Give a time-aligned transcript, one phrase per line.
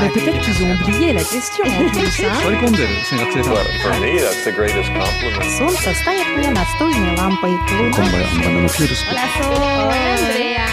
[0.00, 2.30] Mais peut-être qu'ils ont oublié la question en plus, hein?
[2.42, 5.48] 座り込んでる学生さん Well, for me, that's the greatest compliment.
[5.56, 7.56] Солнце стоит мне настольной лампой.
[7.66, 10.66] こんばんはバナナピュールスコ Андрея.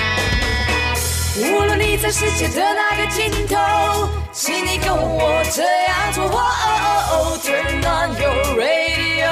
[1.35, 3.55] 无论你在世界的哪个尽头，
[4.31, 6.23] 请你跟我这样做。
[6.25, 9.31] Oh, turn on your radio.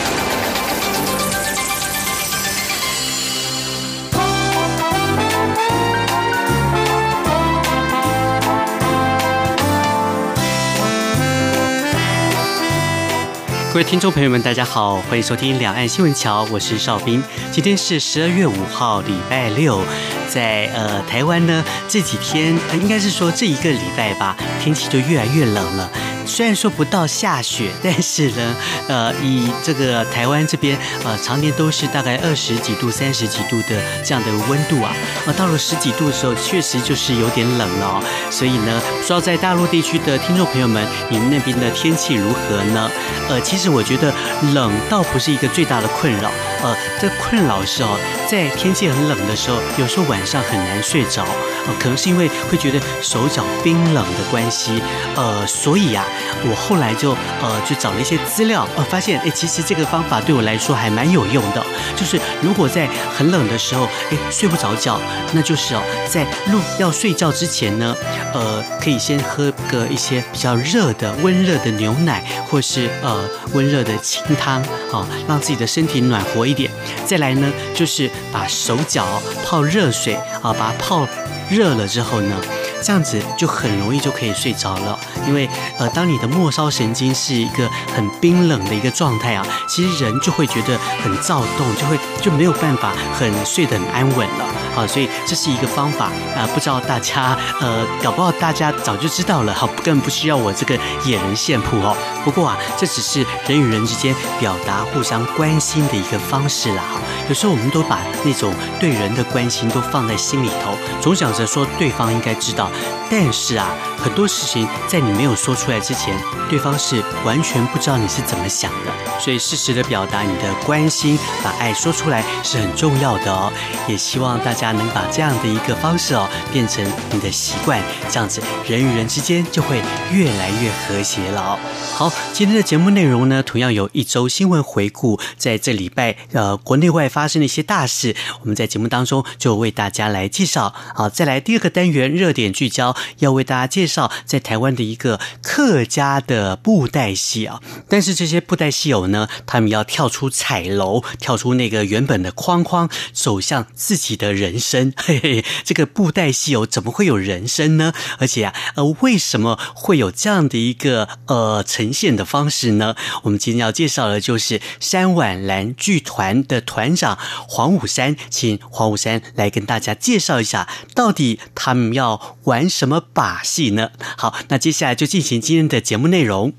[13.71, 17.23] 各位听众朋友们，大家好，欢迎收听《两岸新闻桥》，我是邵兵。
[17.53, 19.81] 今天是十二月五号，礼拜六，
[20.27, 25.89] 在呃台湾呢这几天，应该是说这一个礼拜吧，天气就越来越冷了。
[26.25, 28.55] 虽然说不到下雪， 但是呢，
[28.87, 38.03] 呃，以这个台湾这边，呃，常年都是大概二十几度、三十几度的这样的温度啊，呃，到了十几度的时候，确实就是有点冷了哦。
[38.29, 42.89] 所以呢，不知道在大陆地区的听众朋友们，你们那边的天气如何呢？
[43.29, 44.13] 呃，其实我觉得
[44.53, 46.31] 冷倒不是一个最大的困扰，
[46.63, 47.97] 呃，这困扰是哦，
[48.29, 51.23] 在天气很冷的时候，有时候晚上很难睡着，
[51.67, 54.81] 呃，可能是因为会觉得手脚冰冷的关系，
[55.15, 56.05] 呃，所以呀。
[56.43, 61.63] 我后来就呃去找了一些资料，呃，发现哎，其实这个方法对我来说还蛮有用的。
[61.95, 64.99] 就是如果在很冷的时候，哎，睡不着觉，
[65.33, 67.95] 那就是哦，在入要睡觉之前呢，
[68.33, 76.69] 呃，可以先喝个一些比较热的、温热的牛奶，或是呃温热的清汤，哦，让自己的身体暖和一点。
[77.05, 81.07] 再来呢，就是把手脚泡热水，啊，把它泡
[81.49, 82.35] 热了之后呢。
[82.81, 85.47] 这样子就很容易就可以睡着了，因为
[85.77, 94.45] 呃，当你的末梢神经是一个很冰冷的一个状态啊，其实人就会觉得很躁动，就会就没有办法很睡得很安稳了。
[94.73, 96.05] 好，所以这是一个方法
[96.35, 101.95] 啊，不知道大家呃，搞不好大家早就知道了，好，更不需要我这个野人献谱哦。
[102.23, 106.83] 不过啊，这只是人与人之间表达互相关心的一个方式啦。
[107.27, 112.69] 有时候我们都把那种对人的关心都放在心里头，总想着说对方应该知道。
[113.09, 116.17] 但是啊，很多事情在你没有说出来之前，
[116.49, 118.91] 对方是完全不知道你是怎么想的。
[119.19, 123.51] 所以适时的表达你的关心，把爱说出来是很重要的哦。
[123.87, 131.59] 也希望大家能把这样的一个方式哦，变成你的习惯，这样子人与人之间就会越来越和谐了哦。
[131.93, 140.73] 好，今天的节目内容呢，同样有一周新闻回顾，在这礼拜呃国内外发生的一些大事，我们在节目当中就为大家来介绍。
[140.95, 147.61] 好，再来第二个单元热点聚焦，要为大家介绍在台湾的一个客家的布袋戏啊。
[147.89, 154.93] 但是这些布袋戏友呢，他们要跳出彩楼，跳出那个原本的框框，走向自己的人生。
[154.97, 157.93] 嘿嘿，这个布袋戏友怎么会有人生呢？
[158.19, 162.95] 而且啊，呃，为什么会有这样的一个呃呈现的方式呢？
[163.23, 167.17] 我们今天要介绍的就是山挽兰剧团的团长
[167.47, 173.89] 黄武山，请黄武山来跟大家介绍一下，到底他们要玩什么把戏呢？
[174.17, 176.53] 好，那接下来就进行今天的节目内容。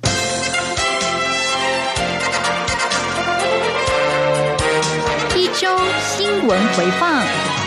[5.36, 5.78] 一周
[6.16, 7.24] 新闻回放，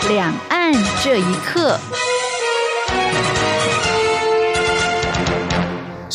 [0.10, 1.80] 两岸这一刻。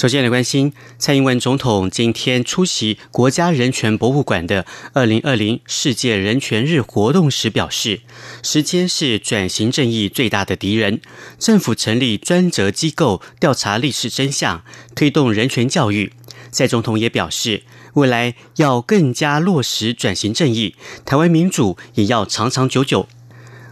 [0.01, 8.01] 首先来关心，蔡英文总统今天出席国家人权博物馆的二零二零世界人权日活动时表示，
[8.43, 11.03] 时间是转型正义最大的敌人。
[11.39, 14.65] 政府成立专责机构调查历史真相，
[14.95, 16.15] 推动人权教育。
[16.51, 23.07] 蔡总统也表示，未来要更加落实转型正义，台湾民主也要长长久久。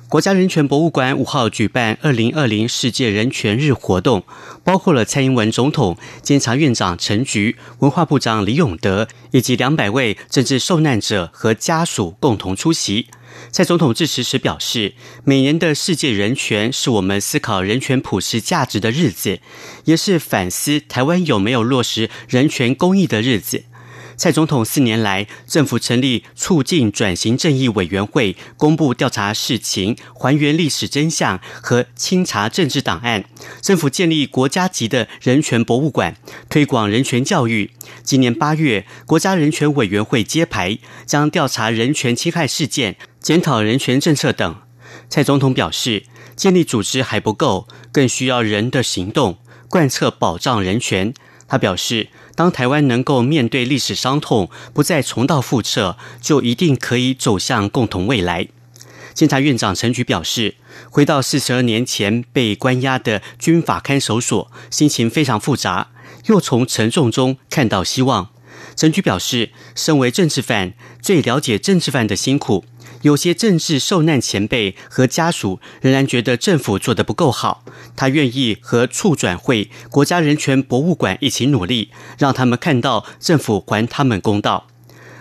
[0.09, 4.25] 国家人权博物馆五号举办二零二零世界人权日活动，
[4.65, 13.09] 包括了蔡英文总统、监察院长陈菊、文化部长李永德以及两百位政治受难者和家属共同出席。
[13.53, 14.95] 蔡总统致辞时表示，
[15.25, 19.41] 每年的世界人权是我们思考人权普世价值的日子，
[19.85, 23.65] 也是反思台湾有没有落实人权公义的日子。
[24.19, 33.25] 蔡总统四年来，政府成立促进转型正义委员会，公布调查事情、还原历史真相和清查政治档案。
[33.63, 36.17] 政府建立国家级的人权博物馆，
[36.51, 37.71] 推广人权教育。
[38.03, 44.57] 今年八月，国家人权委员会揭牌，将调查人权侵害事件、检讨人权政策等。
[45.09, 46.03] 蔡总统表示，
[46.35, 49.39] 建立组织还不够，更需要人的行动，
[49.69, 51.15] 贯彻保障人权。
[51.47, 58.47] 他表示，当台湾能够面对历史伤痛，不再重蹈覆辙，就一定可以走向共同未来。
[59.13, 60.55] 监察院长陈菊表示，
[60.89, 65.89] 回到四十二年前被关押的军法看守所，心情非常复杂，
[66.27, 68.29] 又从沉重中看到希望。
[68.77, 72.65] 陈菊表示，身为政治犯，最了解政治犯的辛苦。
[73.03, 77.65] 有些政治受难前辈和家属仍然觉得政府做得不够好，
[77.95, 84.67] 他愿意和促转会、国家人权博物馆一起努力，让他们看到政府还他们公道。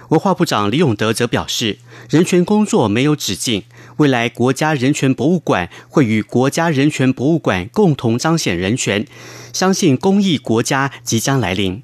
[0.10, 1.80] 文化部长李永德则表示，
[2.10, 3.64] 人权工作没有止境，
[3.98, 9.06] 未来国家人权博物馆会与国家人权博物馆共同彰显人权，
[9.52, 11.84] 相信公益国家即将来临。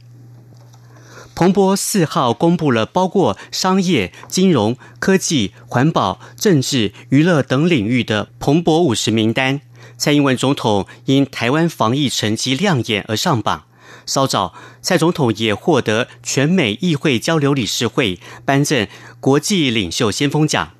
[1.43, 9.59] 彭博四号公布了包括商业、金融、科技、环保、政治、娱乐等领域的彭博五十名单。
[9.97, 13.65] 蔡英文总统因台湾防疫成绩亮眼而上榜。
[14.05, 18.87] 稍早，蔡总统也获得全美议会交流理事会颁赠
[19.19, 20.71] 国际领袖先锋奖。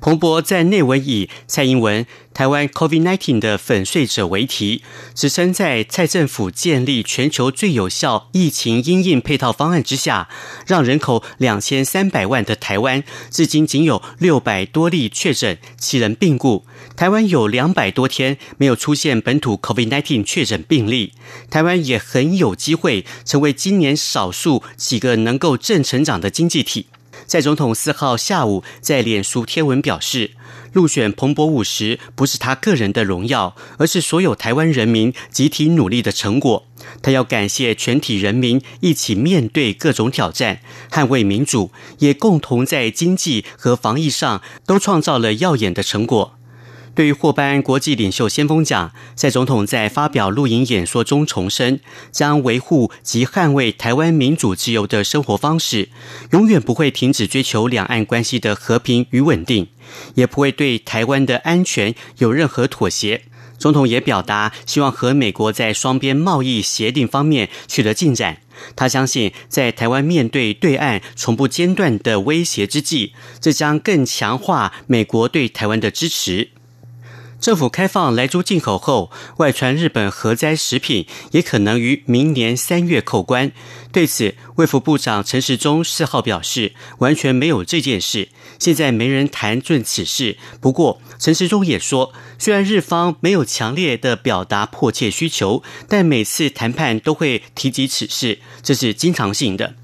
[0.00, 4.82] 彭博在内文以蔡英文台湾 COVID-19 的粉碎者为题，
[5.14, 10.28] 指称在蔡政府建立全球最有效疫情因应配套方案之下，
[10.66, 16.64] 让人口两千三百万的台湾至今仅有六百多例确诊，七人病故。
[16.96, 21.12] 台湾有两百多天没有出现本土 COVID-19 确诊病例，
[21.50, 26.86] 台湾也很有机会成为今年少数几个能够正成长的经济体。
[27.30, 30.32] 在总统四号下午在脸书贴文表示，
[30.72, 36.66] 入选彭博五十不是他个人的荣耀，而是所有台湾人民集体努力的成果。
[37.00, 40.60] 他要感谢全体人民一起面对各种挑战，
[40.90, 46.36] 捍卫民主，也共同在经济和防疫上都创造了耀眼的成果。
[46.94, 55.88] 对于获颁国际领袖先锋奖，蔡总统在发表录影演说中重申，将维护及捍卫台湾民主自由的生活方式，
[56.32, 59.68] 永远不会停止追求两岸关系的和平与稳定，
[60.14, 63.22] 也不会对台湾的安全有任何妥协。
[63.56, 68.38] 总统也表达希望和美国在双边贸易协定方面取得进展。
[68.74, 76.50] 他相信，在台湾面对对岸从不间断的威胁之际，这将更强化美国对台湾的支持。
[77.40, 83.50] 政府开放莱猪进口后，外传日本核灾食品也可能于明年三月扣关。
[83.90, 88.28] 对此，卫福部长陈时中四号表示，完全没有这件事，
[88.58, 90.36] 现在没人谈论此事。
[90.60, 99.74] 不过，陈时中也说，虽然日方没有强烈的表达迫切需求，但每次谈判都会提及此事，这是经常性的。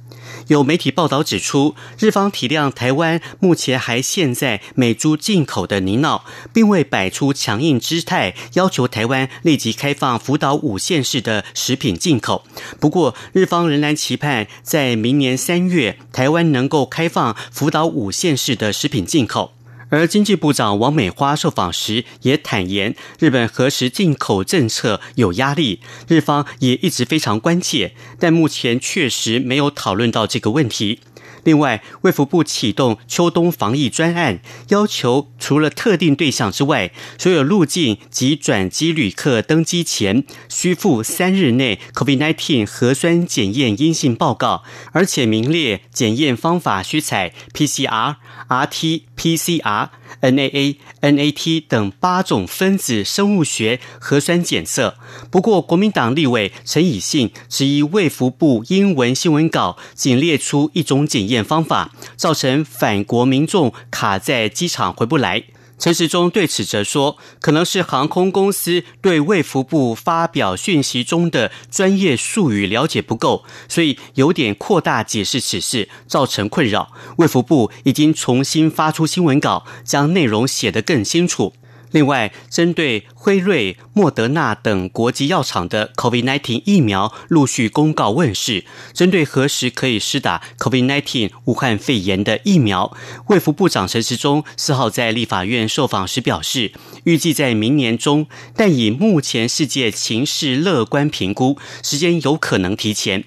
[0.49, 6.23] 有媒体报道指出，日方体谅台湾目前还陷在美猪进口的泥淖，
[6.53, 12.45] 并未摆出强硬姿态，要求台湾立即开放福岛五县市的食品进口。
[12.79, 19.56] 不过，日方仍然期盼在明年三月，台湾能够开放福岛五县市的食品进口。
[19.89, 31.01] 而经济部长王美花受访时也坦言，日本核实进口政策有压力，日方也一直非常关切，但目前确实没有讨论到这个问题。
[31.47, 48.17] 另外，卫福部启动秋冬防疫专案，要求除了特定对象之外，所有入境及转机旅客登机前需附三日内 COVID-19 核酸检验阴性报告，而且名列检验方法需采 PCR、
[48.49, 49.91] RT、PCR、
[50.23, 54.97] NAA、NAT 等八种分子生物学核酸检测。
[55.31, 61.47] 不过，国民党立委陈以信质疑卫福部英文新闻稿仅列出一种检验。
[61.47, 65.45] 方法造成反国民众卡在机场回不来。
[65.79, 76.93] 陈时中对此则说，可能是航空公司对卫福部发表讯息中的专业术语了解不够，所以有点扩大解释此事，造成困扰。
[77.19, 81.53] 卫福部已经重新发出新闻稿，将内容写得更清楚。
[81.91, 92.97] 另外，针对辉瑞、莫德纳等国际药厂的 COVID-19 疫苗陆续公告问世，针对何时可以施打 COVID-19 武汉肺炎的疫苗，
[93.29, 96.73] 卫福部长陈时中四号在立法院受访时表示，
[97.05, 103.25] 预计在明年中，但以目前世界情势乐观评估，时间有可能提前。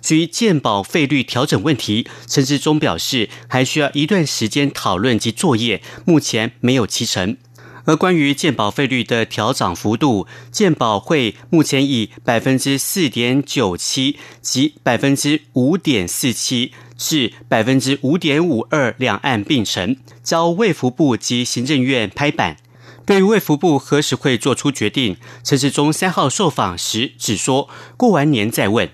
[0.00, 7.36] 至于健保费率调整问题，陈时中表示，还需要一段时间讨论及作业，目前没有其成。
[7.84, 22.56] 而关于健保费率的调涨幅度，健保会目前以百分之四点九七及百分之五点四七至百分之五点五二两岸并成，交卫福部及行政院拍板。
[23.04, 28.88] 对于卫福部何时会做出决定，陈时中三号受访时只说过完年再问。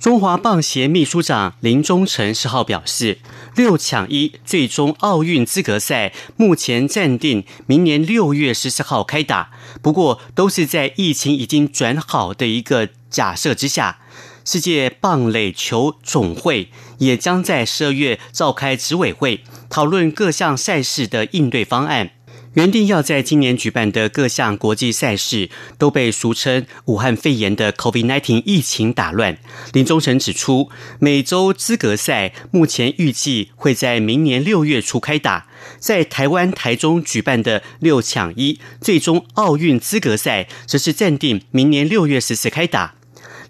[0.00, 3.18] 中华棒协秘书长林忠诚十号表示，
[3.58, 9.50] 六抢一最终奥运资格赛目前暂定明年六月十四号开打，
[9.82, 13.98] 不过都是在疫情已经转好的一个假设之下。
[14.44, 22.12] 世界棒垒球总会也将在十二月召开执委会，讨论各项赛事的应对方案。
[22.54, 29.38] 原定要在今年举办的各项国际赛事都被俗称武汉肺炎的 COVID-19 疫情打乱。
[29.72, 35.46] 林忠诚指出，美洲资格赛目前预计会在明年六月初开打，
[35.78, 42.94] 在台湾台中举办的六抢一最终奥运资格赛则是暂定明年六月十四开打。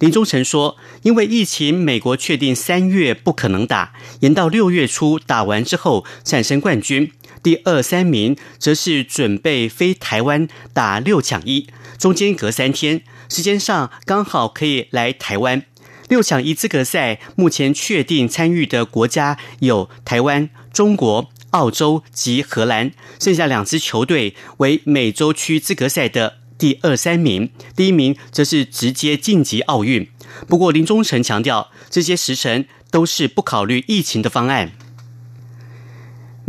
[0.00, 7.10] 林忠诚说，因为疫情，美国确定三月不可能打，延到六月初打完之后产生冠军。
[7.42, 11.66] 第二、三名则是准备飞台湾打六抢一，
[11.98, 15.62] 中间隔三天，时间上刚好可以来台湾。
[16.08, 30.08] 六抢一资格赛目前确定参与的国家有台湾、中国、澳洲及荷兰，剩下两支球队为美洲区资格赛的第二、三名，第一名则是直接晋级奥运。
[30.48, 34.72] 不过林忠诚强调，这些时程都是不考虑疫情的方案。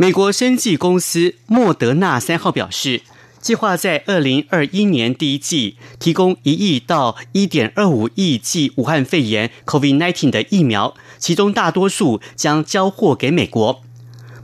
[0.00, 3.02] 美国生技公司莫德纳三号表示，
[3.38, 13.82] 计划在二零二一年第一季提供一亿到一点二五亿剂武汉肺炎 （COVID-19） 的疫苗，其中大多数将交货给美国。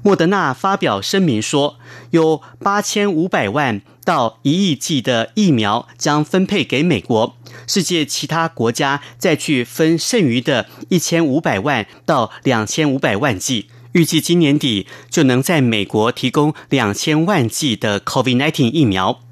[0.03, 1.79] 莫德纳发表声明说，
[2.11, 7.35] 有八千五百万到一亿剂的疫苗将分配给美国，
[7.67, 13.71] 世界其他国家再去分剩余的一千五百万到两千五百万剂。
[13.97, 19.23] 预计今年底就能在美国提供两千万剂的 COVID-19 疫苗。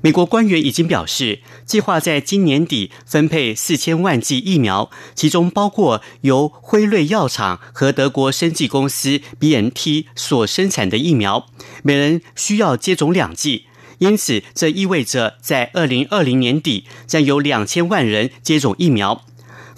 [0.00, 11.46] 美国官员已经表示，计划在今年底分配四千万剂疫苗，其中包括由辉瑞药厂和德国生技公司 BNT 所生产的疫苗，
[11.82, 13.66] 每人需要接种两剂。
[13.98, 19.26] 因此，这意味着在二零二零年底将有两千万人接种疫苗。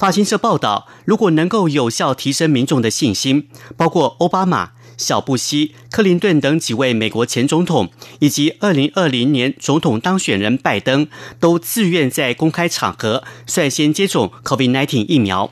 [0.01, 7.91] 法新社报道，如果能够有效提升民众的信心，包括奥巴马、小布希、克林顿等几位美国前总统，
[8.21, 11.07] 以及二零二零年总统当选人拜登，
[11.39, 15.51] 都自愿在公开场合率先接种 COVID-19 疫苗。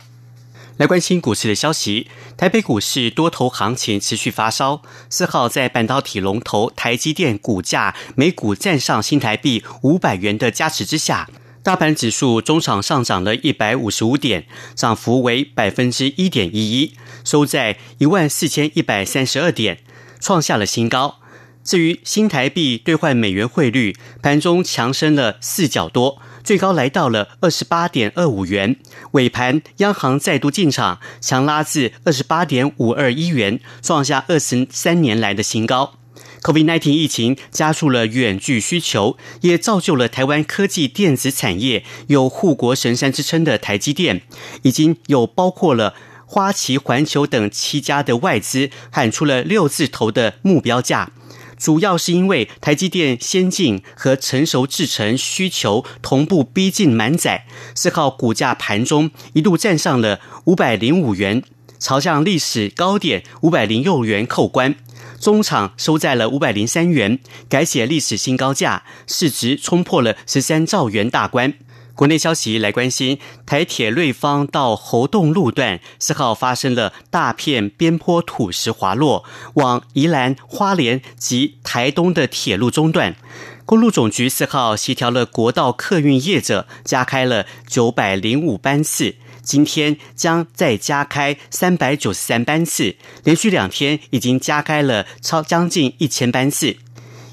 [0.79, 4.81] 来关心股市的消息，台北股市多头行情持续发烧。
[5.11, 11.29] 四号在半导体龙头台积电股价每股站上新台币五百元的加持之下。
[11.69, 16.95] 大盘指数中场上涨了一百五十五点，涨幅为百分之一点一一，
[17.25, 19.81] 收在一万四千一百三十二点，
[20.19, 21.17] 创下了新高。
[21.63, 28.77] 至于新台币兑换美元汇率，盘中强升了四角多，最高来到了二十八点二五元。
[29.11, 35.98] 尾盘央行再度进场，强拉至二十八点五二一元，创下二十三年来的新高。
[36.43, 44.23] COVID-19 疫情加速了远距需求，也造就了台湾科技电子产业有护国神山之称的台积电，
[44.63, 45.95] 已经有包括了
[46.27, 51.11] 花旗环球等七家的外资喊出了六字头的目标价，
[51.59, 57.47] 主要是因为台积电先进和成熟制程需求同步逼近满载。
[57.75, 61.43] 四号股价盘中一度站上了五百零五元，
[61.79, 64.77] 朝向历史高点五百零六元扣关。
[65.21, 71.55] 中场收在了五百零三元，改写历史新高价，市值冲破了十三兆元大关。
[71.95, 83.17] 国内消息来关心，台铁瑞芳到猴洞路段四号发生了大片边坡土石滑落，往宜兰花莲及台东的铁路中断。
[83.65, 89.17] 公路总局四号协调了国道客运业者，加开了九百零五班次。
[89.49, 96.77] 今天将再加开三百九十三班次，连续两天已经加开了超将近一千班次。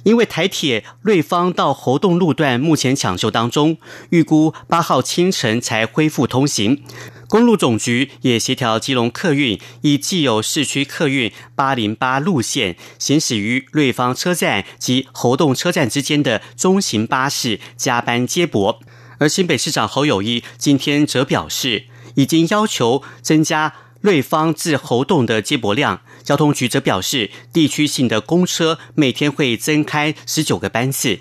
[0.04, 3.78] 因为台铁瑞芳到猴硐路段目前抢修当中，
[4.12, 6.82] 预估八号清晨才恢复通行。
[7.28, 18.80] 公路总局也协调基隆客运，以既有市区客运八零八路线行驶于瑞芳车站及猴硐车站之间的中型巴士加班接驳。
[19.18, 26.02] 而新北市长侯友宜今天则表示，已经要求增加瑞芳至猴洞的接驳量。
[26.24, 31.20] 交通局则表示，地区性的公车每天会增开十九个班次。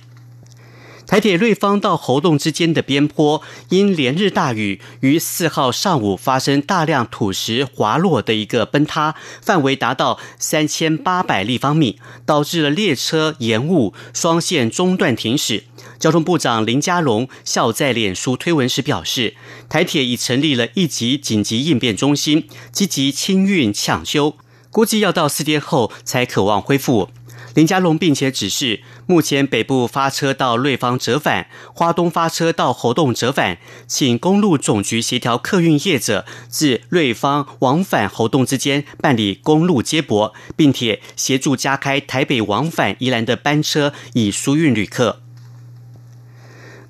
[1.07, 15.65] 台铁瑞芳到猴洞之间的边坡，因连日大雨，于四号上午发生大量土石滑落的一个崩塌，范围达到三千八百立方米，导致了列车延误，双线中断停驶。
[16.05, 19.35] 交通部长林佳龙笑在脸书推文时表示，
[19.71, 24.37] 台铁已成立了一级紧急应变中心，积极清运抢修。
[24.71, 27.09] 估计要到四天后才可望恢复。
[27.55, 33.57] 林佳龙并且指示，目前北部发车到瑞芳折返，花东发车到猴硐折返，
[33.87, 45.24] 请公路总局协调客运业者自瑞芳往返猴硐之间办理公路接驳，并且协助加开台北往返宜兰的班车，以疏运旅客。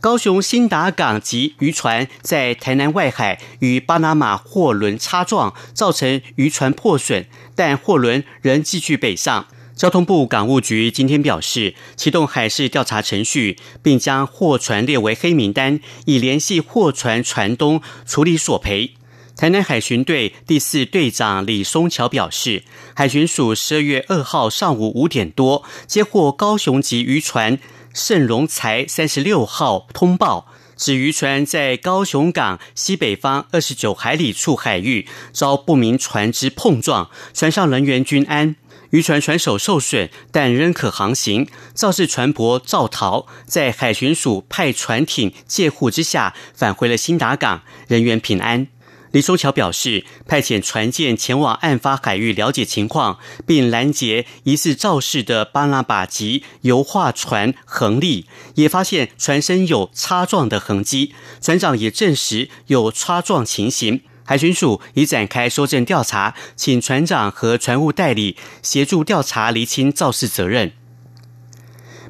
[0.05, 9.47] 高雄新达港籍渔船在台南外海与巴拿马货轮擦撞，造成渔船破损，但货轮仍继续北上。
[9.75, 18.93] 交通部港务局今天表示，启动海事调查程序，并将货船列为黑名单，已联系货船船东处理索赔。
[19.35, 27.59] 台南海巡队第四队长李松桥表示，海巡署十二月二号上午五点多接获高雄籍渔船。
[27.95, 38.57] 盛荣才三十六号通报，指渔船在高雄港西北方二十九海里处海域遭不明船只碰撞，船上人员均安，
[38.91, 41.47] 渔船船首受损，但仍可航行。
[41.73, 48.67] 肇事船舶肇逃，在海巡署派船艇借护之下返回了新达港，人员平安。
[49.15, 64.01] 李松桥表示，派遣船舰前往案发海域了解情况，并拦截疑似肇事的巴拿马籍油画船横立，也发现船身有擦撞的痕迹，船长也证实有擦撞情形。
[64.25, 70.73] 海巡署已展开搜证调查，请船长和船务代理协助调查，厘清肇事责任。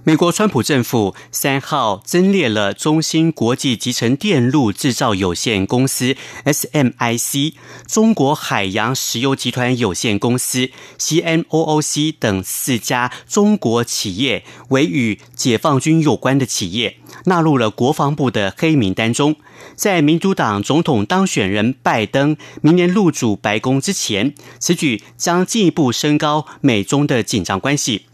[0.07, 6.15] 美国川普政府三号增列了中芯国际集成电路制造有限公司
[6.45, 7.55] （SMIC）、
[7.87, 19.37] 中国海洋石油集团有限公司 （CNOOC） 等四家中国企业为与解放军有关的企业，纳入了国防部的黑名单中。
[19.75, 28.05] 在民主党总统当选人拜登明年入主白宫之前，此举将进一步升高美中的紧张关系。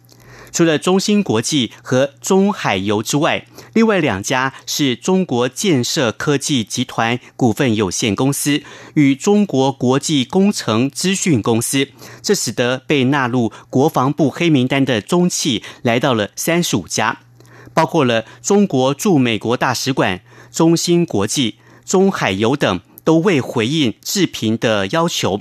[0.53, 8.63] 除了中芯国际和中海油之外，另外两家是中国建设科技集团股份有限公司
[8.95, 11.89] 与中国国际工程资讯公司，
[12.23, 17.21] 这使得被纳入国防部黑名单的中企来到了三十五家，
[17.73, 25.41] 包括了中国驻美国大使馆、中芯国际、中海油等，都未回应置评的要求。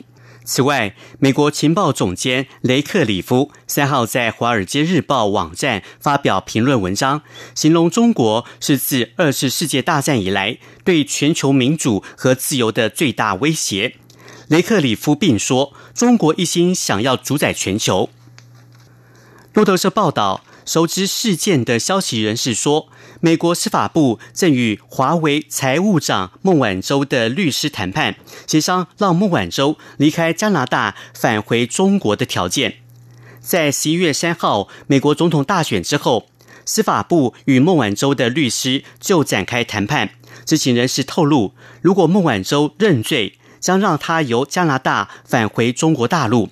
[0.51, 7.21] 此外，美国情报总监雷克里夫三号在《华尔街日报》网站发表评论文章，
[7.53, 13.97] 形容中国是自二次世界大战以来对全球民主和自由的最大威胁。
[14.47, 18.09] 雷克里夫并说，中国一心想要主宰全球。
[19.53, 20.43] 路透社报道。
[20.65, 22.89] 熟知事件的消息人士说，
[23.21, 28.15] 美国司法部正与华为财务长孟晚舟的律师谈判，
[28.47, 32.75] 协商让孟晚舟离开加拿大返回中国的条件。
[33.41, 36.29] 在十一月三号美国总统大选之后，
[36.63, 40.12] 司法部与孟晚舟的律师就展开谈判。
[40.45, 46.49] 知情人士透露，如果孟晚舟认罪，将让他由加拿大返回中国大陆。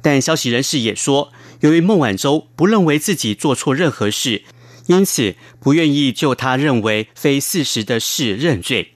[0.00, 4.44] 但消息人士也说，由于孟晚舟不认为自己做错任何事，
[4.86, 8.92] 因此不愿意就他认为非事实的事认罪。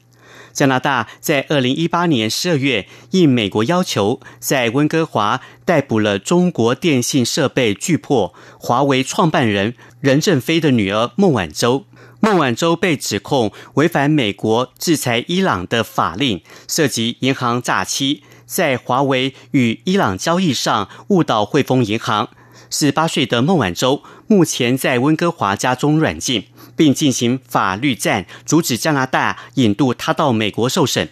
[0.52, 11.86] 加拿大在二零一八年十二月应美国要求，在温哥华逮捕了中国电信设备巨擘华为创办人任正非的女儿孟晚舟。
[12.18, 22.28] 孟晚舟被指控违反美国制裁伊朗的法令，涉及银行诈欺，在华为与伊朗交易上误导汇丰银行。
[22.70, 26.44] 十八岁的孟晚舟目前在温哥华家中软禁，
[26.76, 31.10] 并进行法律战，阻止加拿大引渡他到美国受审。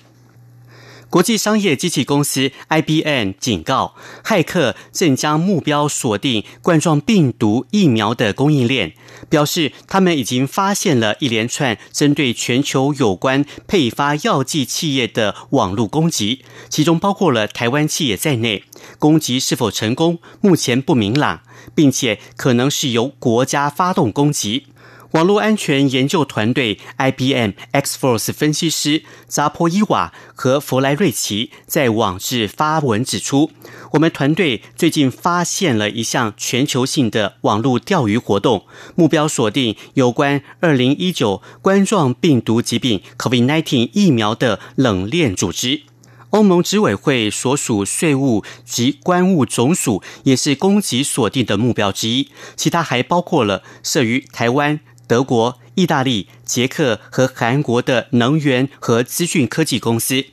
[1.11, 8.93] 国际商业机器公司 IBM 警告，骇客正将目标锁定冠状病毒疫苗的供应链，
[9.31, 18.65] 表示他们已经发现了一连串针对全球有关配发药剂企业的网络攻击，其中包括了台湾企业在内。
[18.99, 21.41] 攻击是否成功，目前不明朗，
[21.75, 24.67] 并且可能是由国家发动攻击。
[25.13, 33.51] 网络安全研究团队 IBM X-Force 分析师扎波伊瓦和弗莱瑞奇在网志发文指出，
[33.93, 45.85] 我们团队最近发现了一项全球性的网络钓鱼活动，目标锁定有关2019冠状病毒疾病 COVID-19 疫苗的冷链组织。
[46.31, 54.81] 欧盟执委会所属税务及关务总署也是攻击锁定的目标之一，其他还包括了设于台湾。
[55.07, 60.27] 德国、意大利、捷克和韩国的能源和资讯科技公司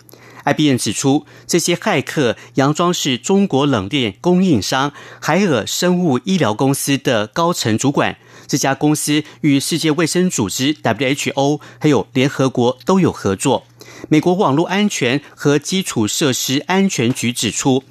[0.43, 8.17] ，IBM 指出，这些骇客佯装是中国冷链供应商海尔生物医疗公司的高层主管。
[8.47, 13.65] 这家公司与世界卫生组织 （WHO） 还有联合国都有合作。
[14.09, 17.83] 美国网络安全和基础设施安全局指出，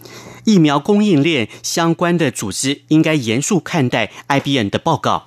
[0.44, 5.26] 疫苗供应链相关的组织应该严肃看待 IBM 的报告。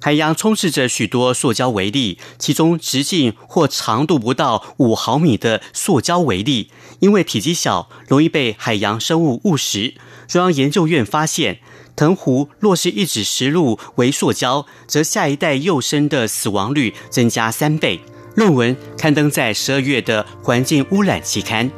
[0.00, 6.70] 海洋充斥着许多塑胶微粒，其中直径或长度不到五毫米的塑胶微粒，
[7.00, 9.94] 因为体积小，容易被海洋生物误食。
[10.28, 11.58] 中央研究院发现，
[11.96, 18.00] 藤壶若是一直食入微塑胶，则下一代幼生的死亡率增加三倍。
[18.38, 21.68] 论文刊登在十二月的《环境污染》期刊。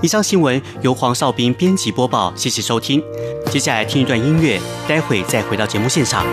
[0.00, 3.02] 以上新闻由黄少斌编辑播报，谢谢收听。
[3.46, 6.24] 接下来听一段音乐，待会再回到节目现场。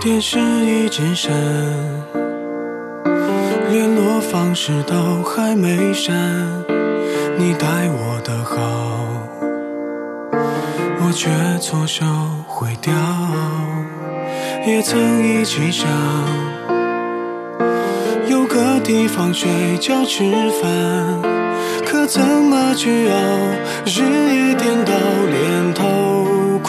[0.00, 1.30] 电视一直闪，
[3.70, 6.10] 联络方式都还没删。
[7.40, 8.54] 你待我的好，
[11.00, 12.04] 我却错手
[12.46, 12.92] 毁掉。
[14.66, 15.88] 也曾一起想，
[18.28, 20.22] 有个地方睡觉吃
[20.60, 21.22] 饭，
[21.86, 23.16] 可怎么去熬？
[23.86, 24.02] 日
[24.34, 24.92] 夜颠倒，
[25.30, 26.19] 连头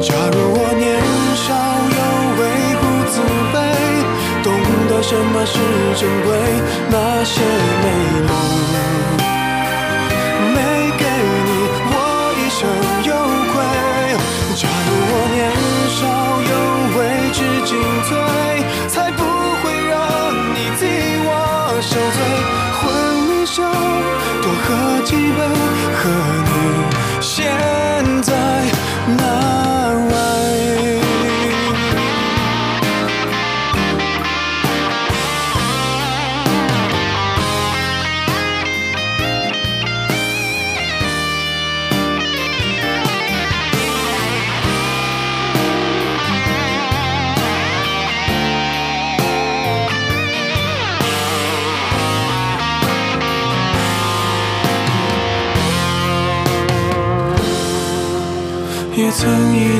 [0.00, 0.88] 假如我年
[1.36, 1.52] 少
[1.96, 1.98] 有
[2.40, 2.42] 为，
[2.80, 3.20] 不自
[3.52, 3.56] 卑，
[4.42, 4.48] 懂
[4.88, 5.58] 得什么是
[5.94, 6.28] 珍贵，
[6.88, 7.42] 那些
[7.82, 7.86] 美
[8.26, 8.59] 丽。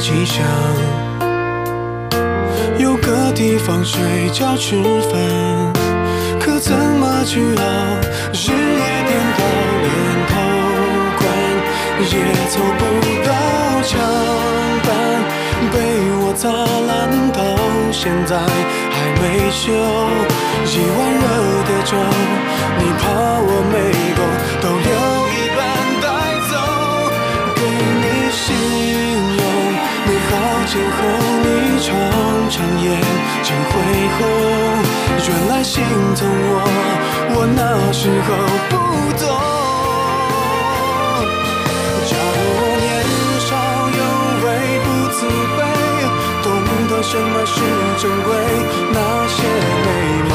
[0.01, 0.43] 曾一起想，
[2.79, 5.73] 有个地方睡觉吃饭，
[6.41, 7.63] 可怎么去熬？
[8.33, 9.41] 日夜颠倒，
[9.85, 9.89] 连
[10.31, 10.33] 头
[11.19, 11.21] 款
[12.01, 12.15] 也
[12.49, 12.83] 凑不
[13.27, 13.31] 到
[13.83, 14.01] 墙
[14.85, 14.89] 板，
[15.71, 15.75] 被
[16.23, 17.39] 我砸烂，到
[17.93, 18.39] 现在
[18.91, 19.63] 还没修。
[20.65, 21.25] 一碗热
[21.69, 21.93] 的粥，
[22.79, 23.03] 你怕
[23.43, 23.75] 我没
[24.17, 24.19] 够，
[24.63, 24.89] 都留
[30.73, 30.87] 今后
[31.43, 31.47] 你
[31.83, 31.89] 常
[32.49, 32.87] 常眼
[33.43, 33.73] 睛会
[34.17, 34.19] 红，
[35.27, 35.83] 原来心
[36.15, 36.55] 疼我，
[37.35, 37.61] 我那
[37.93, 38.29] 时候
[38.71, 38.73] 不
[39.19, 39.23] 懂。
[42.07, 42.89] 假如我年
[43.49, 43.51] 少
[43.99, 44.01] 有
[44.47, 44.47] 为
[44.85, 45.19] 不自
[45.59, 45.59] 卑，
[46.45, 46.47] 懂
[46.89, 47.59] 得什么是
[47.99, 48.31] 珍贵，
[48.93, 49.43] 那些
[49.83, 49.89] 美
[50.29, 50.33] 梦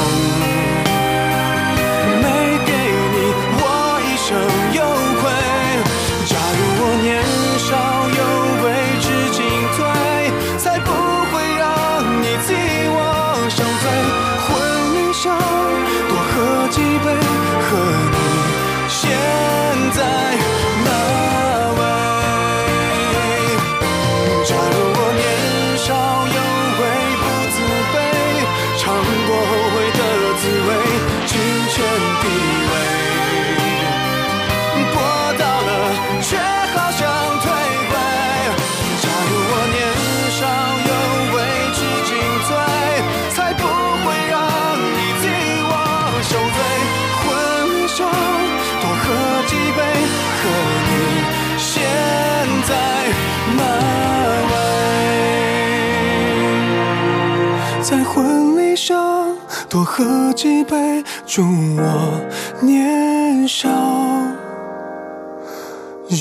[59.75, 62.21] 多喝几杯，祝我
[62.61, 63.67] 年少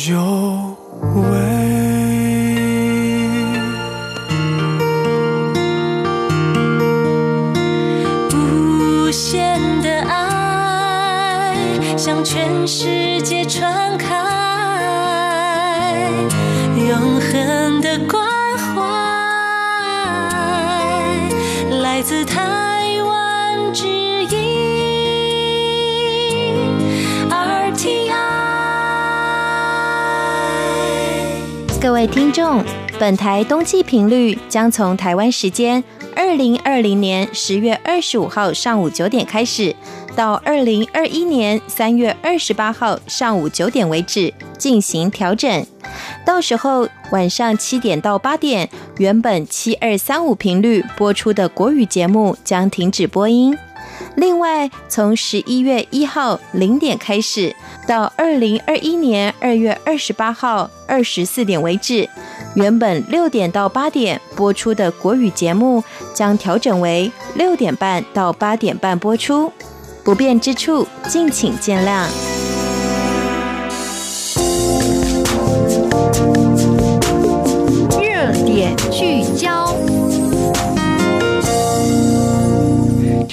[0.08, 0.76] 有
[1.14, 1.63] 为。
[32.98, 35.82] 本台冬季频率将从台湾时间。
[36.16, 39.74] 二零二零年十月二十五号上午九点开始，
[40.14, 45.66] 到二零二一年三月二十八号上午九点为止进行调整。
[46.24, 53.56] 到时候晚上七点到八点，原本七二三五频率播出的国语节目将停止播音。
[54.16, 57.54] 另外，从十一月一号零点开始，
[57.88, 62.08] 到二零二一年二月二十八号二十四点为止，
[62.54, 69.52] 原本六点到八点播出的国语节目将调整为六点半到八点半播出。
[70.04, 72.33] 不便之处，敬请见谅。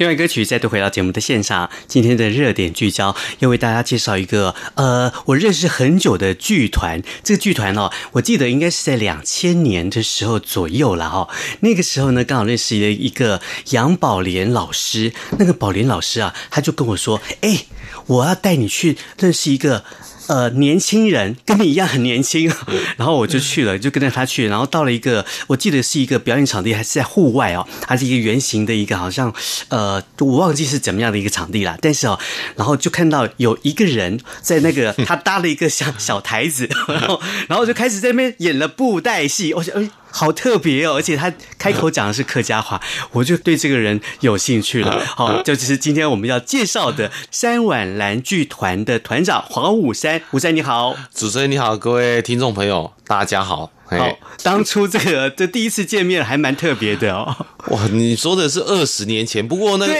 [0.02, 7.04] 这段歌曲再度回到节目的现场，今天的热点聚焦要为大家介绍一个呃，我认识很久的剧团。
[7.24, 11.30] 这个剧团哦，我记得应该是在两千年的时候左右了哦。
[11.60, 15.14] 那个时候呢，刚好认识了一个杨宝莲老师。
[15.38, 17.66] 那个宝莲老师啊，他就跟我说：“哎，
[18.08, 19.84] 我要带你去认识一个。”
[20.32, 22.50] 呃，年轻人跟你一样很年轻，
[22.96, 29.34] 然后我就去了，就跟着他去，然后到了一个，我记得是一个表演场地，还是在户外哦，它是一个圆形的一个，好像
[29.68, 32.18] 呃，我忘记是怎么样的一个场地了，但是哦，
[32.56, 39.90] 然后就看到有一个人在那个 他搭了一个小小台子，然后然后就开始在那边演了布袋戏，我想哎。
[40.12, 42.80] 好特别哦，而且他开口讲的是客家话，
[43.14, 45.04] 我就对这个人有兴趣了。
[45.06, 50.22] 好，这就是今天我们要介绍的三碗蓝剧团的团长黄武山。
[50.32, 53.72] 武山你好，主持人你好，各位听众朋友大家好。
[54.00, 57.36] 好，当初这个 这第一次见面还蛮特别的哦。
[57.68, 59.94] 哇，你说的是二十年前，不过那个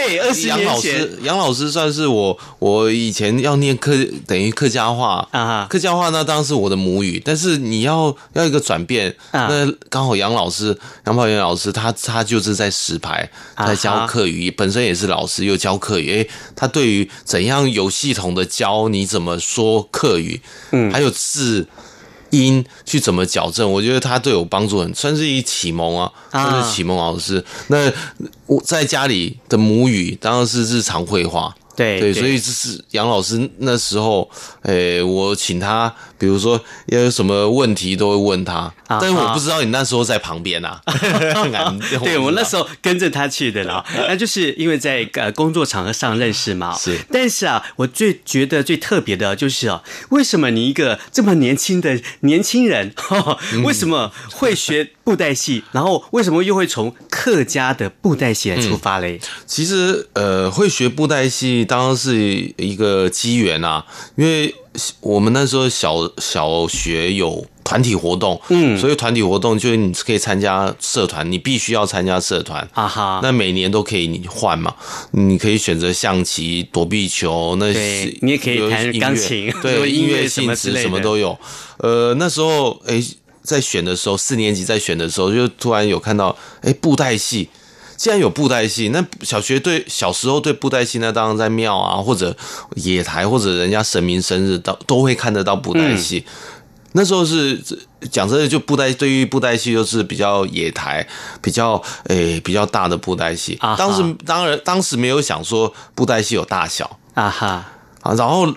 [0.46, 3.92] 杨老师，杨老师算是我我以前要念客
[4.26, 10.76] 等于客家话啊，客家话那当然是我的母语，但是你要要一个转变，那刚好杨老师
[11.06, 13.28] 杨宝元老师他他就是在石牌
[13.58, 16.26] 在教课语，本身也是老师又教课语，哎，
[16.56, 21.68] 他对于怎样有系统的教你怎么说课语，嗯，还有字。
[22.32, 23.70] 音去怎么矫正？
[23.70, 27.42] 我觉得他对我帮助很，算是一启蒙啊，算是启蒙老师。
[27.68, 27.90] 那
[28.46, 31.54] 我在家里的母语当然是日常会话。
[31.74, 34.28] 对对，所以这是杨老师那时候，
[34.62, 40.80] 诶、欸，我请他，比如说要有什么问题都会问他，啊、但是我不知道你那时候在旁边啊。
[42.04, 46.76] 对，我那时候跟着他去的啦， 那就是因为在呃工作场合上认识嘛。
[46.76, 52.94] 是，但是啊，我最觉得最特别的就是哦，为什么你一个这么年轻的年轻人，
[53.64, 55.62] 为什么会学布袋戏？
[55.72, 59.18] 然后为什么又会从客家的布袋戏来出发嘞？
[59.22, 61.64] 嗯、其实呃，会学布袋戏。
[61.64, 62.14] 当然是
[62.56, 63.84] 一个机缘啊，
[64.16, 64.54] 因为
[65.00, 73.20] 我们那时候小小学有团体活动，嗯，所以团体活动就是你可以参加社团，你必须要参加社团啊哈。
[73.22, 74.74] 那每年都可以你换嘛，
[75.12, 81.38] 你可以选择象棋、躲避球，那些你也可以弹钢琴，对， 音乐性质什么都有。
[81.78, 83.02] 呃，那时候哎，
[83.42, 87.48] 在选的时候，四年级在选的时候，就突然有看到哎布袋戏。
[87.94, 92.36] 既然有布袋戏，那小学对小时候对布袋戏，那当然在庙啊，或者
[92.74, 96.24] 野台，或者人家神明生日，都都会看得到布袋戏。
[96.26, 96.32] 嗯、
[96.94, 97.62] 那时候是
[98.10, 101.06] 讲真的，就布袋对于布袋戏就是比较野台，
[101.40, 103.56] 比较诶、欸、比较大的布袋戏。
[103.60, 107.64] 啊、哈当时当然当时没有想说布袋戏有大小啊哈
[108.00, 108.52] 啊，然后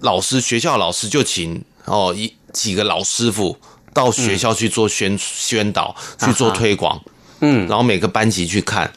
[0.00, 3.58] 老师学校老师就请哦一几个老师傅
[3.98, 7.02] 到学校去做宣、嗯、宣导，去做推广。
[7.40, 8.92] 嗯，然后每个班级去看，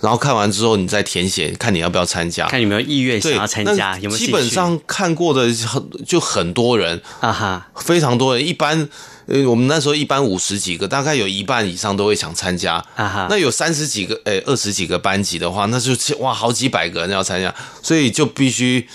[0.00, 4.18] 然后看完之后你再填写，看你要不要参加，看有没有意愿想要参加，有没有？
[4.18, 8.46] 基本上看过的很就很多人啊哈，非常多人。
[8.46, 8.88] 一般
[9.26, 13.26] 呃，我们那时候一般五十几个，大概有一半以上都会想参加啊哈。
[13.28, 18.88] 那有三十几个，诶，二十几个班级的话，那就哇，好几百个人要参加，所以就必须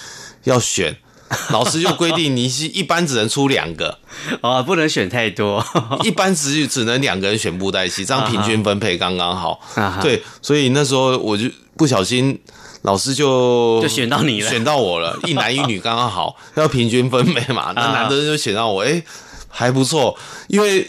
[0.46, 0.96] 要选。
[1.50, 3.98] 老师就规定，你是一班只能出两个。
[4.42, 5.64] 哦，不能选太多，
[6.04, 9.60] 一班只只能两个人选布袋戏，这样平均分配刚刚好。
[10.02, 12.40] 对，所以那时候我就不小心
[12.84, 17.74] 老师就就选到你了，选到我了，一男一女刚刚好，要平均分配嘛。
[17.76, 19.04] 那男的就选到我，哎、欸，
[19.50, 20.16] 还不错，
[20.48, 20.88] 因为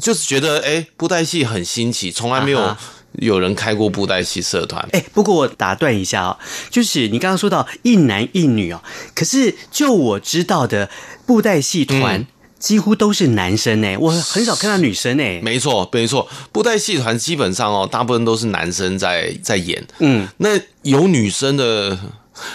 [0.00, 2.76] 就是觉得哎、欸，布袋戏很新奇，从来没有
[3.18, 4.82] 有人开过布袋戏社团。
[4.92, 6.38] 哎、欸，不过我打断一下哦，
[6.70, 8.82] 就是你刚刚说到一男一女哦，
[9.14, 10.90] 可是就我知道的
[11.26, 12.20] 布袋戏团。
[12.20, 15.40] 嗯几乎都是男生呢，我很少看到女生呢。
[15.42, 19.86] 没错，没错，布袋戏团基本上哦，大部分都是男生在在演。
[19.98, 21.98] 嗯，那有女生的，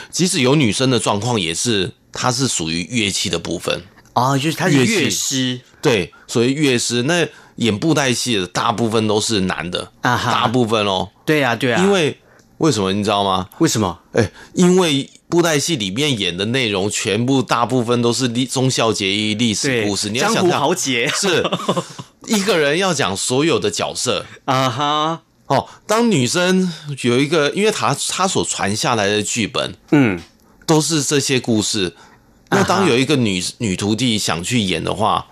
[0.10, 5.62] 即使有女生的状况，也是它是属于乐器的部分哦，就是乐师。
[5.80, 7.28] 对，所以乐师那
[7.60, 11.08] 演布袋戏的大部分都是男的啊哈，大部分哦。
[11.24, 12.18] 对呀，对呀，因为
[12.58, 13.48] 为什么你知道吗？
[13.60, 14.00] 为什么？
[14.14, 15.10] 哎，因为。
[15.30, 20.10] 布袋戏里面演的内容，全部大部分都是历忠孝节义历史故事。
[20.10, 21.48] 你要想杰是
[22.26, 25.68] 一个人要讲所有的角色啊哈哦。
[25.86, 30.20] 当女生有一个，因为她她所传下来的剧本，嗯，
[30.66, 31.96] 都是这些故事。
[32.50, 35.28] 那当有一个女女徒弟想去演的话。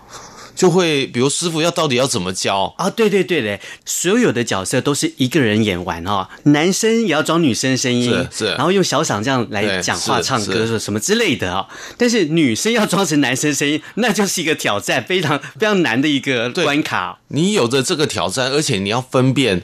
[0.58, 2.90] 就会，比如师傅要到底要怎么教啊？
[2.90, 11.68] 对对对的，所有的角色都是一个人演完哈，男生也要装女生声音，是是，然后用小嗓这样来讲话、唱歌什什么之类的啊。
[11.96, 17.20] 但是女生要装成男生声音， 那就是一个挑战，非常非常难的一个关卡。
[17.28, 19.62] 你有着这个挑战，而且你要分辨。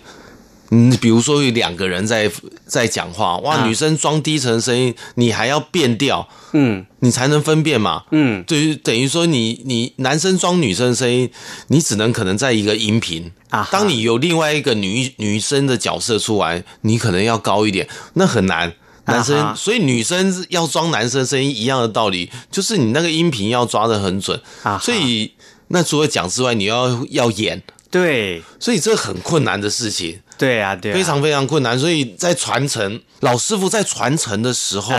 [0.71, 2.31] 嗯，比如说有两个人在
[2.67, 11.31] 在讲话，哇，啊、女生装低沉声音，你还要变调，嗯，你才能分辨嘛，嗯，对于等于说你你男生装女生声音，
[11.69, 13.31] 你只能可能在一个音频。
[13.51, 18.73] 啊，当你有另外一个女女生的角色出来，你可能要高一点，那很难，
[19.05, 24.41] 男生，啊、所以女生要装男生声音一样的道理，就是你那个音频要抓的很准。
[24.65, 25.31] 啊，所以
[25.69, 30.19] 那除了讲之外，你要要演，对，所以这很困难的事情。
[30.37, 34.95] 对啊，对啊，非常非常困难，所以在传承，老师傅在传承的时候，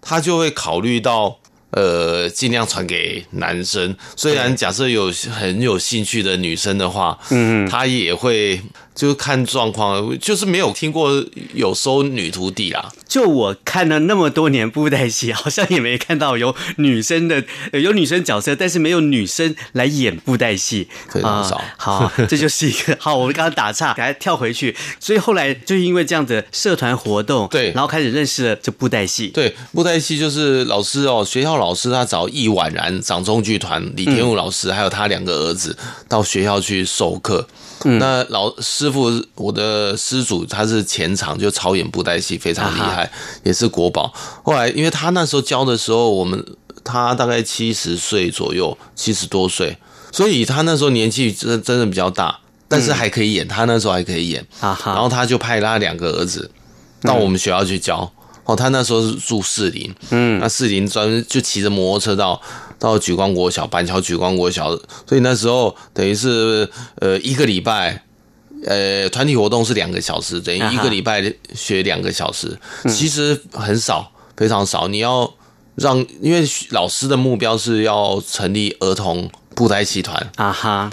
[0.00, 1.38] 他就会考虑到，
[1.70, 3.96] 呃，尽量传给男生。
[4.14, 8.60] 虽然假设有很有兴趣的女生的话，嗯，他也会。
[8.96, 12.90] 就看状况，就是没有听过有收女徒弟啦。
[13.06, 17.44] 就我看了那么多年布袋戏，好像也没看到有女生的
[17.78, 21.62] 有女生角色，但是没有女生来演布袋戏，非常少。
[21.76, 23.14] 好，这就是一个好。
[23.14, 24.74] 我们刚刚打岔，给他跳回去。
[24.98, 29.28] 所以后来就因为这样的社团活动，对，然后开始认识了这布袋戏。
[29.28, 35.76] 对，布袋戏就是老师哦，学校老师他找易婉然掌中剧团李天武老师，还有他两个儿子
[36.08, 37.46] 到学校去授课。
[37.84, 43.10] 嗯、那老师傅，我的师祖他是前场就超演布袋戏非常厉害，啊、
[43.44, 44.12] 也是国宝。
[44.42, 46.44] 后来因为他那时候教的时候，我们
[46.82, 49.76] 他大概七十岁左右，七十多岁，
[50.10, 53.46] 所以他那时候年纪真真的比较大，但是还可以演。
[53.46, 56.50] 嗯、他那时候还可以演，啊、然后他就派他两个儿子
[57.02, 58.10] 到我们学校去教。
[58.46, 62.40] 哦，他那时候是住士林，嗯，那士林专门就骑着摩托车到
[62.78, 64.70] 到举光国小，板桥举光国小，
[65.04, 66.68] 所以那时候等于是
[67.00, 68.04] 呃一个礼拜，
[68.64, 72.56] 呃团体活动是两个小时，等于一个礼拜学两个小时，
[72.88, 74.86] 其实很少，非常少。
[74.86, 75.34] 你要
[75.74, 80.90] 让，因为老师的目标是要成立儿童布袋戏团啊哈，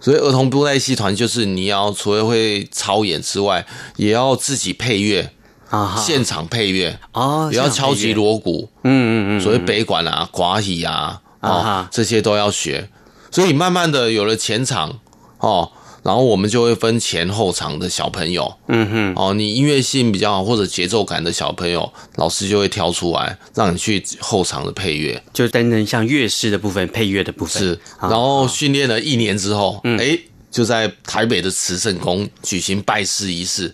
[0.00, 3.64] 所以儿童布袋戏团就是你要除了会操演之外，
[3.94, 5.30] 也要自己配乐。
[5.70, 12.88] 啊，现场配乐哦，也要敲击锣鼓，嗯嗯嗯，所谓北管啊、寡喜啊，啊，这些都要学。
[13.30, 15.00] 所以慢慢的有了前场
[15.38, 15.70] 哦，
[16.02, 27.60] 然后我们就会分前后场的小朋友，嗯哼，哦，你音乐性比较好或者节奏感的小朋友，老师就会挑出来让你去后场的配乐，就担任像乐师的部分、配乐的部分。
[27.60, 30.18] 是，然后训练了一年之后，嗯，哎。
[30.56, 33.70] 就在台北的慈圣宫举行拜师仪式，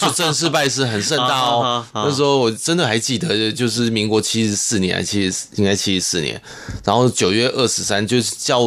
[0.00, 1.86] 就正式拜师，很盛大哦。
[1.94, 6.42] 那时候我真的还记得，就是民国七十四年，还七十应该七十四年。
[6.84, 8.62] 然后九月二十三，就是教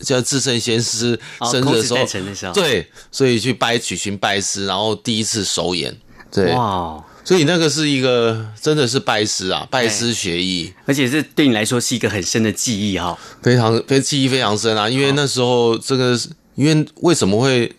[0.00, 1.16] 叫至圣先师
[1.48, 5.96] 生日的时候，对，所以去拜举行拜师，然后第一次首演，
[6.32, 16.18] 对，哇，所以那个是一个真的是拜师啊，拜师学艺，而且这对你来说是一个很深的记忆哈，非常非记忆非常深啊，因为那时候这个。
[16.54, 17.72] 因为为什么会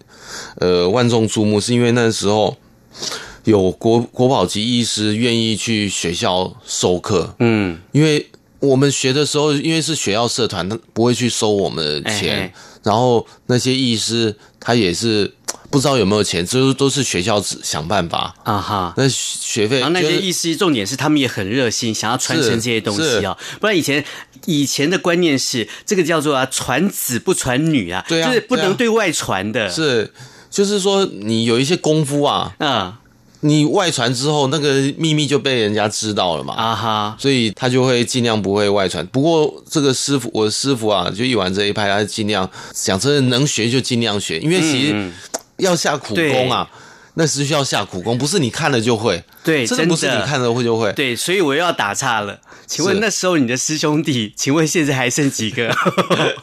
[0.59, 1.61] 呃万众瞩目？
[1.61, 2.57] 是因为那时候
[3.43, 7.35] 有国国宝级医师愿意去学校授课。
[7.39, 12.37] 嗯，因为我们学的时候，因为是学校社团，他不会去收我们的钱。
[12.37, 12.53] 欸、
[12.83, 15.31] 然后那些医师他也是
[15.69, 18.93] 不知道有没有钱，就是都是学校想办法啊哈。
[18.97, 23.37] 那学费，然后那些艺师重点是他们也很热心，想要传承这些东西啊。
[23.59, 24.03] 不然以前。
[24.45, 29.69] 以前的观念是这个叫做啊传子不传女啊，就是不能对外传的。
[29.69, 30.11] 是，
[30.49, 32.93] 就是说你有一些功夫啊，嗯，
[33.41, 39.05] 你外传之后，那个秘密就被人家知道了嘛，啊哈，所以他就会尽量不会外传。
[39.07, 45.11] 不过这个师傅，我的师傅啊，就一玩这一派，他尽量想真的能学就尽量学，因为其实
[45.57, 46.69] 要下苦功啊。
[47.15, 49.23] 那是需要下苦功，不是你看了就会。
[49.43, 50.91] 对，真的不是你看了会就会。
[50.93, 52.39] 对，所以我又要打岔了。
[52.65, 55.75] 请问那时候你的师兄弟，请问现在还剩几个？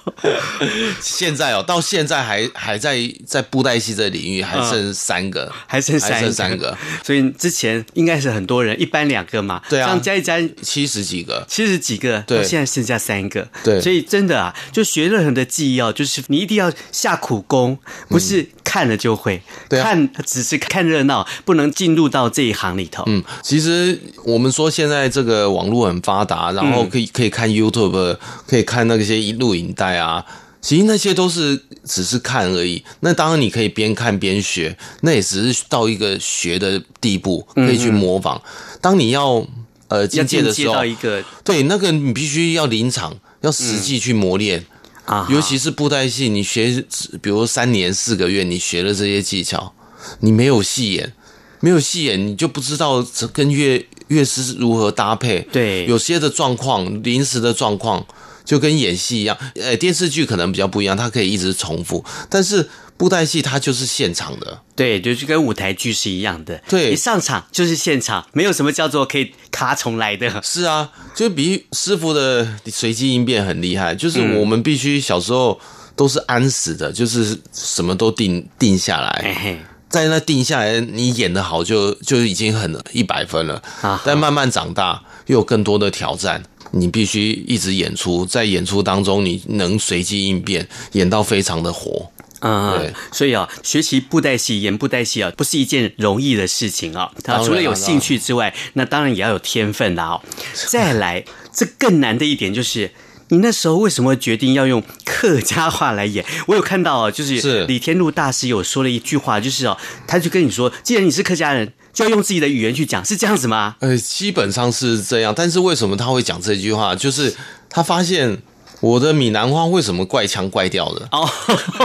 [1.00, 6.76] 现在哦，到现在还还在在布袋戏这领域还剩三个，还剩三个，还剩三个。
[7.02, 9.62] 所以之前应该是很多人，一般两个嘛。
[9.68, 13.48] 对啊，这样加一加七十几个，七十几个，对，现在剩下三个。
[13.64, 19.42] 对，所以真的啊，就学任何的技艺哦，就是你一定要下苦功，不是看了就会。
[19.68, 23.02] 对，看只是看热闹，不能进入到这一行里头。
[23.08, 28.16] 嗯，其实我们说现在这个网络很发达，然后可以可以看 YouTube，
[28.46, 30.24] 可以看那些录影带啊。
[30.60, 32.84] 其实那些都是只是看而已。
[33.00, 38.40] 那当然你可以边看边学，那也只是到一个学的地步，可以去模仿。
[38.80, 39.44] 当你要
[39.88, 44.64] 呃进阶的时候，一个对那个你必须要临场，要实际去磨练
[45.10, 45.26] 啊。
[45.28, 46.84] 尤其是布袋戏，你学
[47.20, 49.74] 比如三年四个月，你学了这些技巧，
[50.20, 51.12] 你没有戏演，
[51.60, 55.40] 没有戏演，你就不知道跟乐乐师如何搭配。
[55.52, 58.06] 对，有些的状况，临时的状况。
[58.42, 62.68] 就跟演戏一样，呃，电视剧可能比较不一样，它可以一直重复，但是
[63.00, 70.42] 布袋戏它就是现场的，对，就是跟舞台剧是一样的，对，一上场就是现场，没有什么叫做可以卡重来的。
[70.42, 75.58] 是啊，就比师傅的随机应变很厉害，就是我们必须小时候
[75.96, 83.98] 都是安死的，就是什么都定定下来，在那定下来，你演的好就就已经很一百分了，啊。
[84.04, 86.42] 但慢慢长大又有更多的挑战。
[86.72, 92.08] 你必须一直演出，在演出当中，你能随机应变，演到非常的活。
[92.40, 97.10] 嗯，对，所以啊，学习布袋戏、演布袋戏啊，不是一件容易的事情啊。
[97.22, 100.22] 他除了有兴趣之外，那当然也要有天分啦哦。
[100.68, 102.90] 再来，这更难的一点就是，
[103.28, 106.24] 你那时候为什么决定要用客家话来演？
[106.46, 109.76] 我有看到啊，就是李天禄大师有说了一句话，就是哦，
[110.06, 111.72] 他就跟你说，既然你是客家人。
[111.92, 113.74] 就要用自己的语言去讲，是这样子吗？
[113.80, 115.34] 呃，基本上是这样。
[115.36, 116.94] 但是为什么他会讲这句话？
[116.94, 117.34] 就是
[117.68, 118.40] 他发现
[118.80, 121.08] 我的闽南话为什么怪腔怪调的？
[121.12, 121.28] 哦，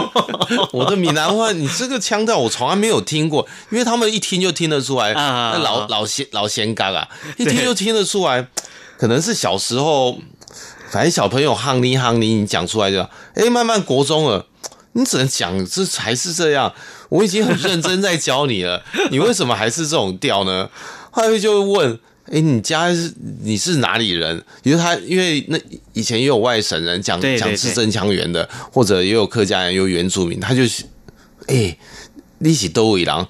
[0.72, 8.48] 我的闽南话，你这个腔调我从来没有听过，因为他们一听就听得出来，那老老仙老仙嘎啊，一听就听得出来，
[8.98, 10.18] 可能是小时候，
[10.90, 13.02] 反正小朋友夯你夯你，你讲出来就，
[13.36, 14.48] 哎，慢慢国中了。
[14.98, 16.74] 你只能讲，这还是这样。
[17.10, 18.82] 我已经很认真在教你了，
[19.12, 20.70] 你为什么还是这种调呢？
[21.12, 22.00] 后来就问：
[22.32, 23.14] 哎，你家是
[23.44, 24.44] 你是哪里人？
[24.64, 25.60] 因为他因为那
[25.94, 30.64] 以前也有外省人讲讲字正腔圆的，或者也有客家人，有原住民，他就
[31.48, 31.78] 哎，
[32.40, 33.28] 你是都尾郎，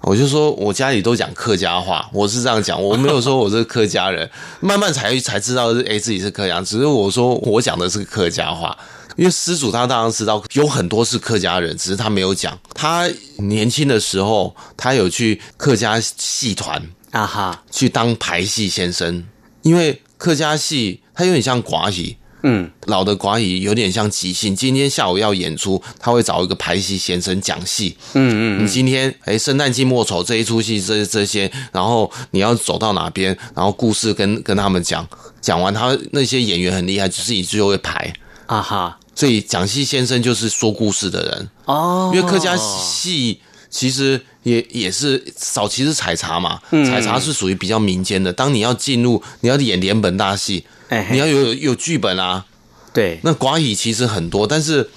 [0.00, 4.28] 我就说我家里都讲客家话，我是这样讲，我没有说我是客家人。
[4.60, 8.76] 慢慢才才知道，哎，自己是客家，只是我说我讲的是客家话。
[9.16, 12.58] 因为师祖他当然知道有很多是客家人，只是他没有讲。
[12.72, 16.80] 他年轻的时候，他有去客家戏团
[17.10, 19.24] 啊哈，去当排戏先生。
[19.62, 24.56] 因为客家戏它有点像寡戏，嗯，老的寡戏有点像即兴。
[24.56, 27.96] 今天下午要演出，他会找一个排戏先生讲戏。
[28.14, 35.06] 嗯嗯，你今天哎，圣诞季末丑这一出戏，这这些，然后你要走到哪边，然后故事跟跟他们讲，
[35.42, 38.12] 讲完他那些演员很厉害，就自己就会排
[38.46, 38.98] 啊哈。
[39.14, 48.32] 所以讲戏先生就是说故事的人哦，因为客家戏其实也也是早期是采茶嘛，采茶是属于比较民间的。
[48.32, 50.64] 当你要进入，你要演连本大戏，
[51.10, 52.44] 你要有有剧本啊。
[52.92, 54.88] 对，那寡语其实很多，但是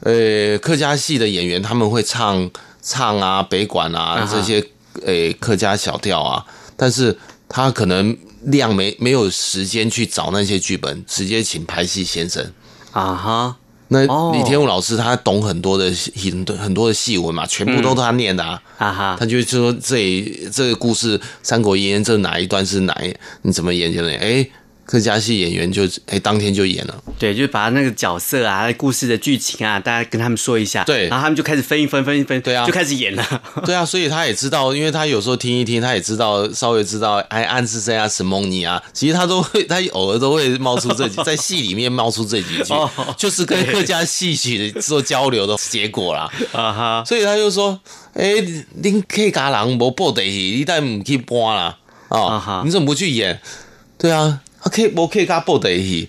[0.00, 2.50] 呃，客家戏的演员他们会唱
[2.82, 4.64] 唱啊，北管啊这些
[5.04, 6.44] 呃客家小调啊，
[6.76, 12.52] 但是他可能量没没有时间去找那些剧本，直接请排戏先生
[12.92, 13.56] 啊哈。
[13.92, 24.50] 那李天武老师他懂很多的很多很多的戏文嘛，全部都是他念的啊，啊哈，他就说这这个故事《三国演义》这哪一段是哪一，你怎么演就能演，哎。
[24.90, 27.02] 客家戏演员就哎，当天就演了。
[27.16, 30.82] 对，就把那个角色啊、故事的剧情啊，大家跟他们说一下。
[30.82, 33.42] 对，然后他们就开始分一分、分一分，对啊，就开始演了。
[33.64, 42.74] 对啊，所以他也知道，因为他有时候听一听，他也知道稍微知道，哎，暗示这样什么你啊，其实他都会，他偶尔都会冒出这几， 在戏里面冒出这几句，
[43.16, 46.28] 就是跟客家戏曲做交流的结果啦。
[46.50, 47.78] 啊哈，所以他就说，
[48.14, 48.34] 哎，
[48.82, 51.78] 恁客家人无布袋戏，你带唔去搬啦？
[52.08, 53.40] 啊，你怎么不去演？
[53.96, 54.40] 对啊。
[54.60, 56.08] 啊，可以，我可以跟他报的一起，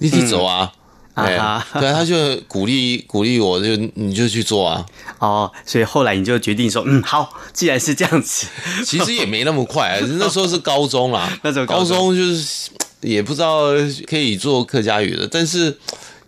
[0.00, 0.72] 你去走啊！
[1.14, 2.14] 啊，对啊，他就
[2.46, 4.86] 鼓励鼓励我，就你就去做啊。
[5.18, 8.46] 哦，所以后来你就决定说，嗯，好，既然是这样子，
[8.84, 12.70] 其实也没那么快， 那时候是高中啦，那时候高中就是
[13.00, 13.70] 也不知道
[14.06, 15.76] 可以做客家语的，但是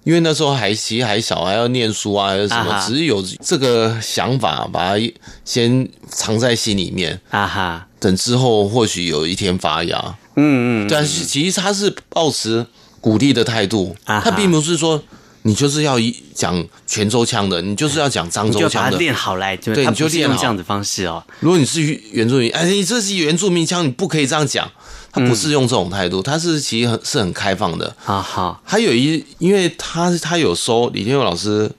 [0.05, 5.13] 因为那时候还其实还小，还要念书啊，还是什么，啊、只是有这个想法，把它
[5.45, 10.17] 先藏在心里面啊哈，等之后或许有一天发芽。
[10.37, 12.65] 嗯嗯，但是其实他是抱持
[13.01, 15.03] 鼓励的态度，他并不是说
[15.43, 15.97] 你就是要
[16.35, 21.23] 讲泉州腔的，你就是要讲漳州腔的，练好来，对，你就练这样的方式哦。
[21.41, 21.83] 如果你是
[22.13, 24.71] 原住民，哎，你这是原住民腔，你不可以这样讲。
[25.13, 27.95] 他不是用这种态度，他是其实很是很开放的。
[28.05, 31.71] 啊哈，他有一，因为他他有收李天佑老师，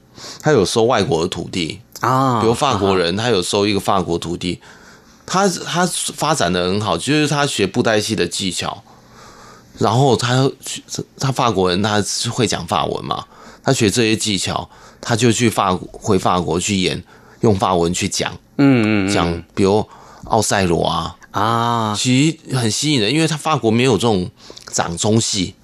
[0.41, 4.59] 他有收外国的徒弟啊，比如法国人，他有收一个法国徒弟。
[5.23, 8.83] 他他发展的很好，就是他学布袋戏的技巧，
[9.77, 10.51] 然后他
[11.17, 13.23] 他法国人他是会讲法文嘛，
[13.63, 14.69] 他学这些技巧，
[14.99, 17.01] 他就去法回法国去演，
[17.41, 19.87] 用法文去讲，嗯嗯，讲比如
[20.25, 24.29] 奥赛罗啊啊，其实很吸引人，因为他法国没有这种
[24.71, 25.55] 掌中戏。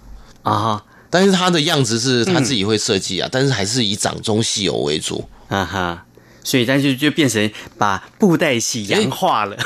[0.43, 6.03] 啊，但是他的样子是他自己会设计啊，但是还是以掌中戏偶为主，啊哈。
[6.43, 9.57] 所以，但是就变成把布袋戏洋化了，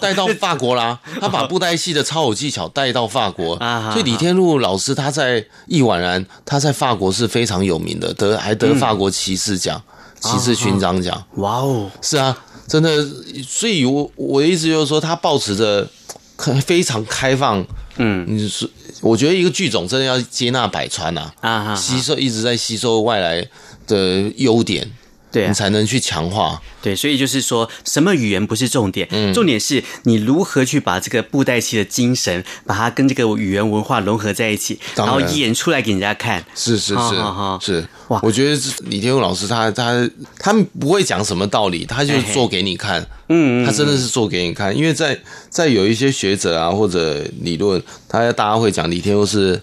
[0.00, 0.96] 带到 法国啦。
[1.20, 3.56] 他把布袋戏的超偶技巧带到法国，
[3.90, 9.82] 所以李天禄老师他在易婉然，他在法国是非常有名的，得还得法国骑士奖、
[10.20, 11.20] 骑士勋章奖。
[11.38, 12.38] 哇哦，是啊，
[12.68, 13.04] 真的。
[13.46, 15.88] 所以我我的意思就是说，他保持着
[16.64, 17.64] 非常开放。
[17.96, 23.48] 嗯，你是我觉得一个剧种真的要接纳百川呐，啊，吸收一直在吸收外来
[23.86, 24.88] 的优点。
[25.30, 26.58] 对、啊，你才能去强化。
[26.80, 36.42] 对，所以就是说什么语言不是重点，嗯，重点是你如何去把这个布袋戏的精神，把它跟这个语言文化融合在一起，然，然后演出来给人家看。
[36.54, 38.20] 是是是、哦、是，哇！
[38.22, 43.06] 我觉得李天佑老师他他他们不会讲什么道理，他就做给你看。
[43.28, 49.60] 嗯，他真的是做给你看，因为在在有一些学者啊或者理论，他大家会讲李天佑是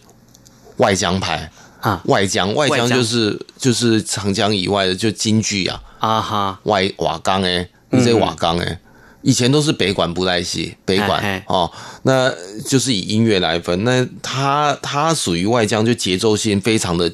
[0.77, 1.51] 外江派。
[1.81, 8.79] 啊，外江外江就是就是长江以外的，就京剧啊，啊哈，外瓦岗哎，你这瓦岗哎，
[9.21, 11.71] 以前都是北管布袋戏，北管哦，
[12.01, 12.33] 那
[12.67, 17.11] 就是以音乐来分，那他他属于外江，就节奏性非常的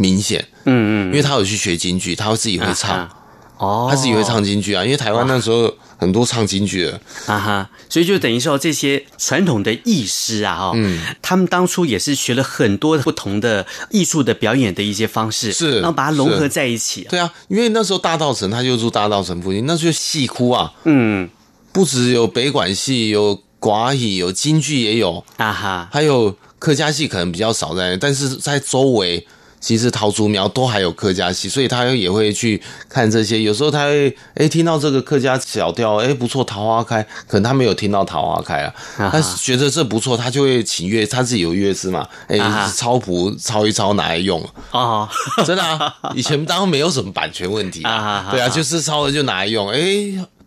[0.00, 2.96] 明显，嗯嗯，因为他有去学京剧，他自己会唱。
[2.96, 3.16] 啊。
[3.58, 6.98] 哦，他自己会唱京剧啊，因为台湾那时候很多唱京剧的。
[7.26, 17.06] 啊哈，所以就等于说这些传统的艺师啊哈，嗯，他们当初也是学了很多不同的艺术的表演的一些方式，是，然后把它融合在一起。
[17.10, 21.28] 对啊，因为那时候大道城他就住大道城附近，那时候戏哭啊，嗯，
[21.70, 25.22] 不只有北管戏，有寡戏，有京剧也有。
[25.36, 29.26] 啊哈，还有客家戏可能比较少在，但是在周围。
[29.60, 33.42] 其实桃竹苗都还有客家戏，所以他也会去看这些。
[33.42, 38.74] 有时候他会哎听到这个客家小调，哎不错，桃花开，可能他没有听到桃花开啊，
[39.10, 42.38] 他觉得这不错，他就会请乐，他自己有乐师嘛，哎
[42.74, 44.42] 抄谱抄一抄拿来用。
[44.70, 45.08] 啊，
[45.44, 49.78] 真的啊，以前当然没有什么版权问题啊， 对啊，就是抄了就拿来用，哎。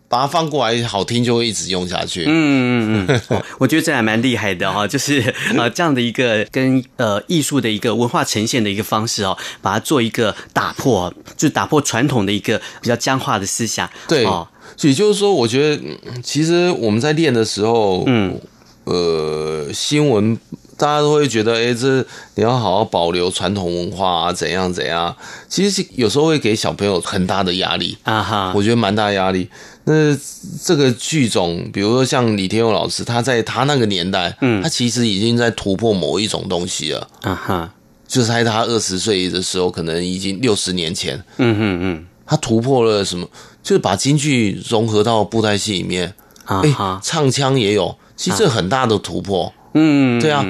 [0.08, 2.24] 把它放过来，好听就会一直用下去。
[2.26, 13.88] 嗯嗯嗯，哦、我觉得这还蛮厉害的哈， 就是呃这样的一个跟呃艺术的一个文化呈现的一个方式哦，把它做一个打破，就打破传统的一个比较僵化的思想。
[14.06, 14.46] 对，哦，
[14.82, 15.82] 也就是说，我觉得
[16.22, 18.38] 其实我们在练的时候，嗯，
[18.84, 20.38] 呃，新闻
[20.76, 25.14] 大家都会觉得，哎，这你要好好保留传统文化啊，怎样怎样。
[25.48, 29.48] 其实有时候会给小朋友很大的压力啊哈，我觉得蛮大压力。
[29.84, 30.16] 那
[30.62, 37.74] 这个剧种，比如说像李天佑老师，他在他那个年代，嗯，他其实已经在突破某一种东西了，啊哈，
[38.08, 43.28] 就是在他二十岁的时候，可能已经六十年前，嗯嗯嗯，他突破了什么？
[43.62, 46.14] 就是把京剧融合到布袋戏里面，
[46.44, 50.44] 啊哈，唱腔也有，其实这很大的突破，嗯，对啊，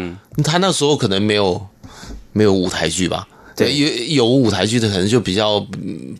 [0.44, 1.66] 他那时候可能没有
[2.32, 3.26] 没有舞台剧吧。
[3.56, 5.60] 对，有有舞台剧的可能就比较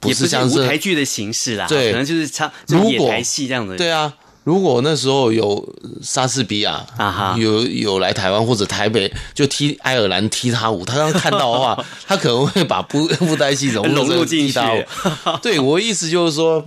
[0.00, 3.76] 不是像是舞台剧的形式啦，对，可能就是唱就演台戏这样的。
[3.76, 4.12] 对啊，
[4.44, 5.66] 如果那时候有
[6.02, 14.58] 莎士比亚啊哈，有有来台湾或者台北就踢爱尔兰踢踏舞，他刚看到的话， 他可能会把布布袋戏融入进去。
[15.42, 16.64] 对，我意思就是说，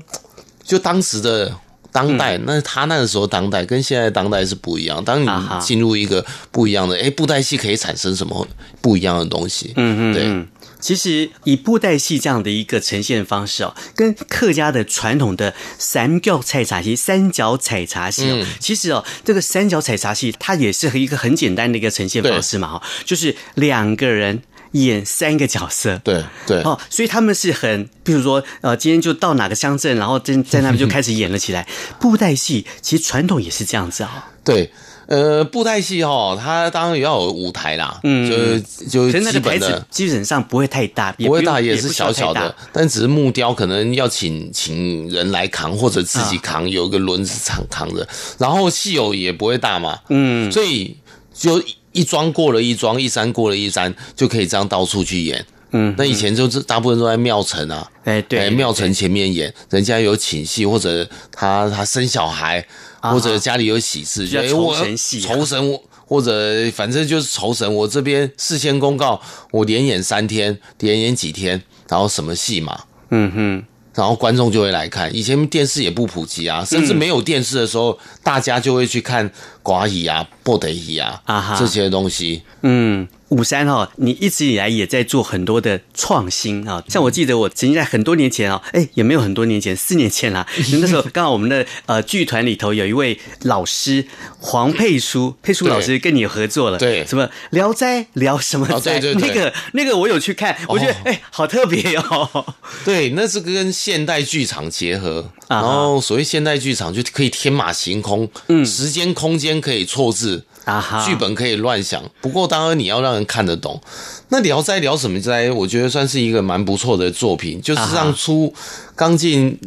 [0.64, 1.54] 就当时的
[1.92, 5.04] 当代，那他那个时候当代跟现在当代是不一样。
[5.04, 5.30] 当你
[5.62, 8.48] 进入一个不一样的，哎，布袋戏可以产生什么
[8.82, 9.74] 不一样的东西？
[9.76, 10.48] 嗯嗯，对。
[10.80, 26.00] 其实以布袋戏这样的一个呈现方式哦，跟客家的传统的三角采茶戏、三角采茶戏哦，其实哦，这个三角采茶戏它也是一个很简单的一个呈现方式嘛哈，就是两个人演三个角色。
[26.04, 31.68] 对对哦，所以他们是很，比如说呃，今天就到哪个乡镇，然后在在那边就开始演了起来。
[32.00, 34.30] 布袋戏其实传统也是这样子啊。
[34.44, 34.72] 对。
[35.08, 48.06] 呃，布袋戏哈，它当然也要有舞台啦，嗯，就就基本的，基本上不会太大，不会大，也是小小的，但只是木雕可能要请请人来扛，或者自己扛，有一个轮子扛扛着，
[48.38, 50.98] 然后戏偶也不会大嘛，嗯，所以
[51.34, 62.66] 就一桩过了一桩，一山过了一山，就可以这样到处去演，嗯，那以前就是大部分都在庙城啊，哎对，庙城前面演，人家有请戏或者他他生小孩。
[63.00, 67.72] 或者家里有喜事，啊、就酬神戏、啊，酬神，或者反正就是酬神。
[67.74, 75.16] 我这边事先公告，我连演三天，连演几天，然后什么戏嘛，嗯哼，然后观众就会来看。
[75.16, 79.32] 以前电视也不普及啊，甚至没有电视的时候，嗯、大家就会去看
[79.68, 81.56] 寡戏啊、布袋戏啊，啊哈。
[81.60, 83.08] 这些东西，嗯。
[83.30, 90.48] 五三哈，你一直以来也在做很多的创新啊，像我记得我曾经在很多年前啊，哎，也没有很多年前，四年前啦，
[90.80, 94.06] 那时候刚好我们的呃剧团里头有一位老师
[94.40, 102.56] 黄佩书，佩书老师跟你合作了，对，什么聊斋聊什么斋，对对对，那个那个我有去看，我觉得哎，好特别哦，
[102.86, 110.44] 对，那是跟现代剧场结合，然后所谓现代剧场就可以天马行空，嗯，时间空间可以错字。
[110.66, 113.82] 啊哈，剧本可以乱想，不过当然你要让人看得懂。
[114.28, 115.50] 那聊斋聊什么斋？
[115.50, 118.54] 我觉得算是一个蛮不错的作品，就是让出
[118.94, 119.58] 刚进，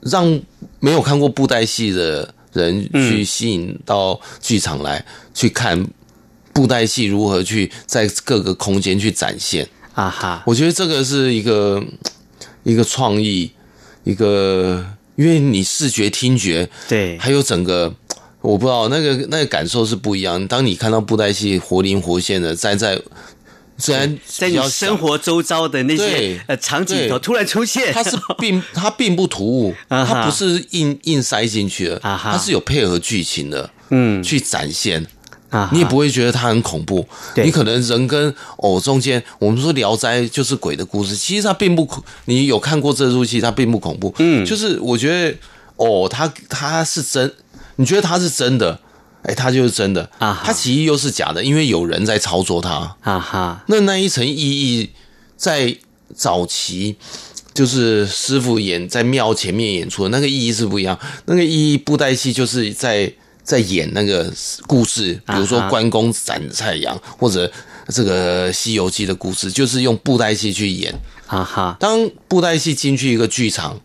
[0.00, 0.38] 让
[0.78, 5.86] 没有看过布袋戏的人去吸引到剧场来去看
[6.52, 9.66] 布袋戏如何去在各个空间去展现。
[9.94, 11.82] 啊哈，我觉得这个是一个
[12.62, 13.50] 一个创意，
[14.04, 14.84] 一个
[15.16, 17.94] 因为你视觉、听觉，对，还有整个。
[18.42, 20.46] 我不知道那个那个感受是不一样。
[20.48, 23.00] 当你看到布袋戏活灵活现的站在，
[23.78, 35.04] 虽然在你生活周遭的那些呃场景头突然出现，它是并 它并不突兀，它不是硬硬塞进去的，它是有配合剧情的，嗯，去展现
[35.50, 37.06] 啊，你也不会觉得它很恐怖。
[37.36, 42.02] 你可能人跟偶中间，我们说《聊斋》就是鬼的故事，其实它并不恐。
[42.24, 44.12] 你有看过这出戏，它并不恐怖。
[44.18, 45.36] 嗯，就是我觉得
[45.76, 47.32] 哦，它它是真。
[47.82, 48.78] 你觉得他是真的？
[49.24, 50.40] 哎，他就是真的啊！
[50.44, 52.96] 他其实又是假的，因为有人在操作他。
[53.02, 53.64] 啊哈！
[53.66, 54.90] 那那一层意义，
[55.36, 55.76] 在
[56.14, 56.96] 早期
[57.52, 60.96] 就是师傅演在庙前面演出的那个意义是不一样。
[61.26, 63.12] 那个意义，布袋戏就是在
[63.42, 64.32] 在演那个
[64.66, 67.50] 故事，比如说关公斩蔡阳，或者
[67.88, 70.92] 这个《西游记》的故事，就是用布袋戏去演。
[71.26, 71.76] 啊哈！
[71.78, 73.80] 当布袋戏进去一个剧场。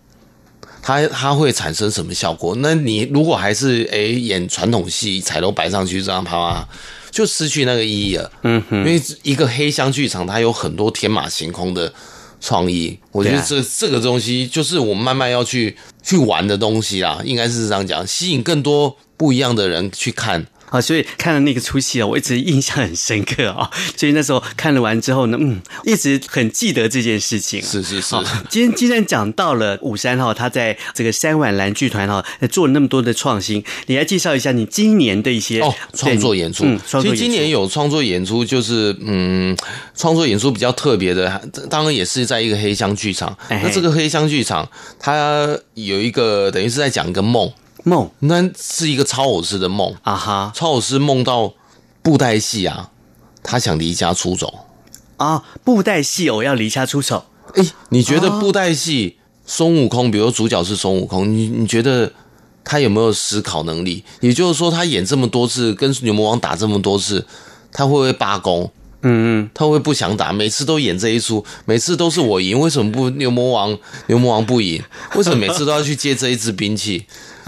[0.87, 2.55] 它它会产生什么效果？
[2.59, 6.65] 那你如果还是诶、欸、演传统戏，彩楼摆上去这样啪啪，
[7.11, 8.31] 就失去那个意义了。
[8.43, 11.93] 嗯哼，因为一个黑箱剧场，它有很多天马行空的
[12.39, 12.97] 创意。
[13.11, 20.47] 我觉得这这个东西就是我们慢慢要去去玩的东西啦，应该是这样讲，吸引更多不一样的人去看。
[20.69, 23.69] 啊，所以看了那个出戏啊，我一直印象很深刻啊。
[23.95, 27.61] 所以那时候看了完之后呢，嗯，一直很记得这件事情。
[27.61, 28.15] 是是是。
[28.49, 36.65] 今天既然讲到了五三哈，他在这个三碗蓝剧团哈做了那么多的创新，你来介绍一下你今年的一些哦创作演出。
[36.65, 39.55] 嗯，其实今年有创作演出，就是嗯，
[39.95, 43.37] 创作演出比较特别的，当然也是在一个黑箱剧场。
[43.49, 47.49] 那这个黑箱剧场，它有一个等于是在讲一个梦。
[47.87, 50.51] 梦，那是一个超偶师的梦啊哈！
[50.53, 51.53] 超偶师梦到
[52.01, 52.91] 布袋戏啊，
[53.41, 54.65] 他想离家出走
[55.15, 55.43] 啊！
[55.63, 57.25] 布袋戏偶要离家出走，
[57.55, 62.11] 哎、欸，你觉得布袋戏孙悟空，比如说主角是孙悟空，你你觉得
[62.65, 64.03] 他有没有思考能力？
[64.19, 67.25] 也就是说，他演这么多次，跟牛魔王打这么多次，
[67.71, 68.69] 他会不会罢工？
[69.03, 70.33] 嗯嗯，他会不会不想打？
[70.33, 73.77] 每次都演这一出，每次都是我赢，为什么不牛魔王？
[74.07, 74.83] 牛魔王不赢，
[75.15, 77.05] 为什么每次都要去接这一支兵器？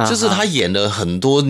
[0.07, 1.41] 就是他演了很多，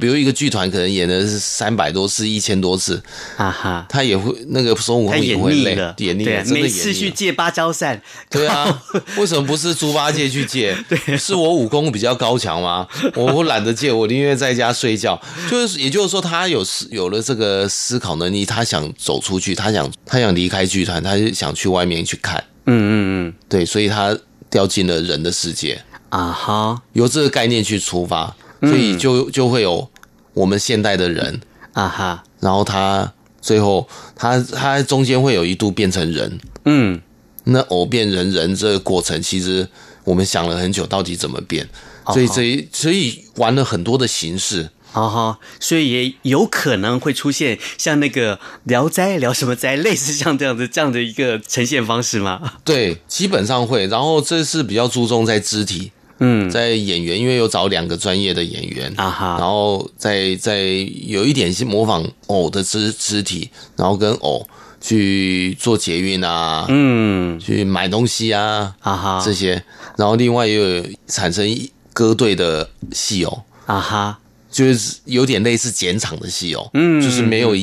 [0.00, 3.02] 比如一个剧团可能演的是三百多次、一千多次，
[3.36, 8.82] 哈哈，他也会那个孙悟空也会累，演腻了，每次去借芭蕉扇， 对啊，
[9.16, 10.76] 为什么不是猪八戒去借？
[10.88, 12.86] 对， 是我武功比较高强吗？
[13.14, 15.20] 我我懒得借，我宁愿在家睡觉。
[15.50, 22.42] 就是也就是说，他有有了这个思考能力，他想走出去，他想他想离开剧团，他就想去外面去看。
[22.66, 24.16] 嗯嗯嗯，对，所以他
[24.50, 25.80] 掉进了人的世界。
[26.14, 26.80] 啊哈！
[26.92, 29.90] 由这个概念去出发，所以就就会有
[30.32, 31.40] 我们现代的人
[31.72, 32.22] 啊哈。
[32.38, 37.02] 然后他最后他他中间会有一度变成人，嗯，
[37.42, 39.68] 那偶变人人这个过程，其实
[40.04, 41.68] 我们想了很久，到底怎么变？
[42.12, 52.52] 所以这所以玩了很多的形式啊哈，所以也有可能会出现像那个聊斋聊什么斋，类似像这样的这样的一个呈现方式吗？
[52.64, 53.88] 对，基本上会。
[53.88, 55.90] 然后这是比较注重在肢体，
[56.24, 60.60] 嗯，在演员，因为有找两个专业的演员啊哈，然后在在
[61.06, 64.46] 有一点是模仿偶的肢肢体，然后跟偶
[64.80, 69.62] 去做捷运啊，嗯，去买东西啊，啊哈，这些，
[69.96, 71.46] 然后另外又有产生
[71.92, 74.18] 歌队的戏偶啊哈。
[74.54, 77.56] 就是有点类似剪场的戏哦，嗯，就是没有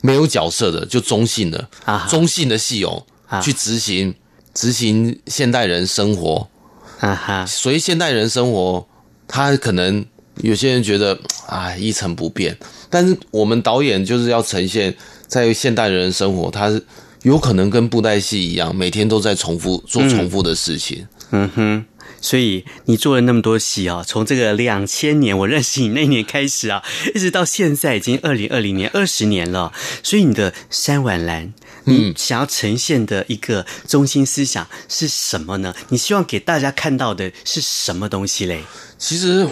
[0.00, 3.00] 没有角色的，就中性的啊，中性的戏哦，
[3.40, 4.12] 去执行
[4.52, 6.48] 执行现代人生活
[7.02, 8.86] 啊哈，所以现代人生活，
[9.26, 10.04] 他可能
[10.36, 12.56] 有些人觉得啊一成不变，
[12.88, 14.94] 但是我们导演就是要呈现
[15.26, 16.80] 在现代人生活，他
[17.22, 21.84] 有可能跟布袋戏一样，每天都在重复做重复的事情，嗯，嗯哼。
[22.20, 26.80] 所以你做了那么多戏啊，从这个两千年我认识你那年开始啊，
[27.16, 29.72] 一直到现在已经二零二零年二十年了。
[30.04, 31.52] 所以你的三碗蓝，
[31.84, 35.74] 你想要呈现的一个中心思想是什么呢？
[35.88, 38.60] 你希望给大家看到的是什么东西嘞？
[38.96, 39.44] 其实，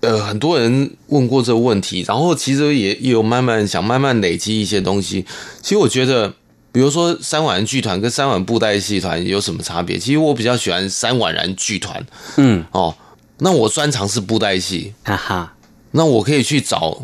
[0.00, 5.24] 呃，很多人问过这个问题，然后其实也也有慢慢想慢慢累积一些东西。
[5.62, 6.34] 其实我觉得。
[6.78, 9.98] 比如说三碗剧团跟三碗布袋戏团有什么差别？
[9.98, 12.06] 其实我比较喜欢三碗然剧团，
[12.36, 12.94] 嗯哦，
[13.38, 15.52] 那我专长是布袋戏，哈哈，
[15.90, 17.02] 那我可以去找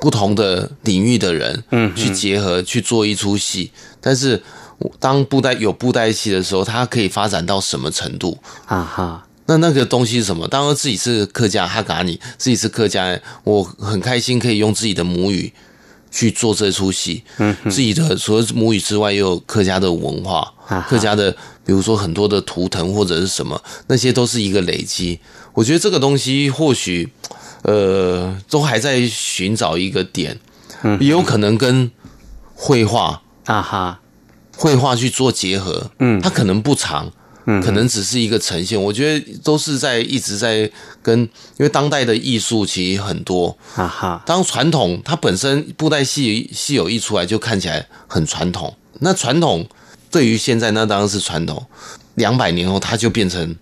[0.00, 3.70] 不同的领域的人，嗯，去结合去做一出戏。
[4.00, 4.42] 但是
[4.98, 8.36] 当布袋有布袋戏的时候，它可以发展到什么程度？
[8.66, 10.48] 啊哈，那那个东西是什么？
[10.48, 15.52] 当然自己是客家哈嘎尼，自己是客家，我很开心可以用自己的母语。
[16.12, 20.52] 去做这出戏，嗯，自己的除了母语之外，又有客家的文化，
[20.86, 21.32] 客家的，
[21.64, 25.18] 比如说很多的图腾或者是什么，那些都是一个累积。
[25.54, 27.10] 我觉得这个东西或许，
[27.62, 30.38] 呃，都还在寻找一个点，
[30.82, 31.90] 嗯，也有可能跟
[32.54, 34.00] 绘画啊哈，
[34.56, 37.10] 绘画去做结合，嗯，它可能不长。
[37.44, 40.70] 嗯，可能只是一个呈现，我觉得都是在一直在
[41.02, 41.28] 跟，因
[41.58, 44.22] 为当代的艺术其实很多，哈哈。
[44.24, 49.66] 当传统它本身布袋戏戏有一出来就看起来很传统，那传统
[50.10, 51.66] 对于现在那当然是传统，
[52.14, 53.56] 两百年后它就变成，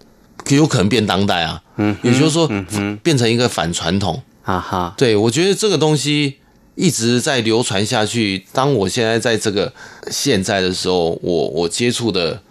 [0.50, 4.92] 有可能变当代啊，嗯，也就是说，嗯，变成一个反传统，哈哈。
[4.98, 6.36] 对，我觉得这个东西
[6.74, 8.44] 一直在流传下去。
[8.52, 9.72] 当我现在在这个
[10.10, 12.42] 现在的时候，我我接触的。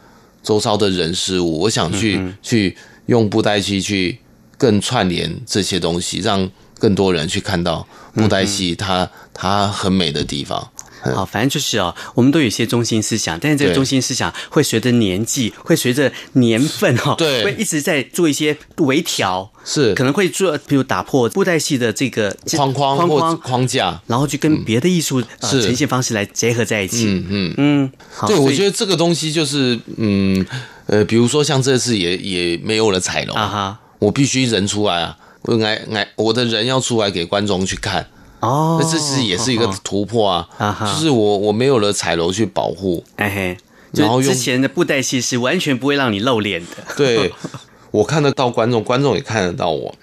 [0.44, 2.76] 周遭的人事物，我想去、嗯、去
[3.08, 4.18] 用布袋戏去
[4.58, 10.72] 更串联这些东西，让更多人去看到布袋戏它、嗯、它很美的地方。
[11.02, 19.94] 好，反正就是哦，我们都有一些中心思想，但是这个中心思想会随着年纪，会随着年份哈，对，会一直在做一些微调，是。
[19.96, 27.06] 可能会做，比如打破布袋戏的这个框框框框框架，然后去跟别的艺术、嗯、呃呈现方式来结合在一起。
[27.06, 27.54] 嗯嗯。
[27.58, 27.92] 嗯，
[28.28, 30.46] 对，我觉得这个东西就是嗯
[30.88, 38.06] 呃，比如说像这次也也没有了彩龙啊哈，我必须人出来啊，我爱爱我的人要出来给观众去看。
[38.40, 40.48] 哦，那这是也是一个突破啊！
[40.58, 43.58] 哦哦、就是我我没有了彩楼去保护，哎嘿，
[43.94, 46.68] 然后之前的布袋戏是完全不会让你露脸的。
[46.96, 47.32] 对，
[47.92, 49.94] 我看得到观众，观众也看得到我。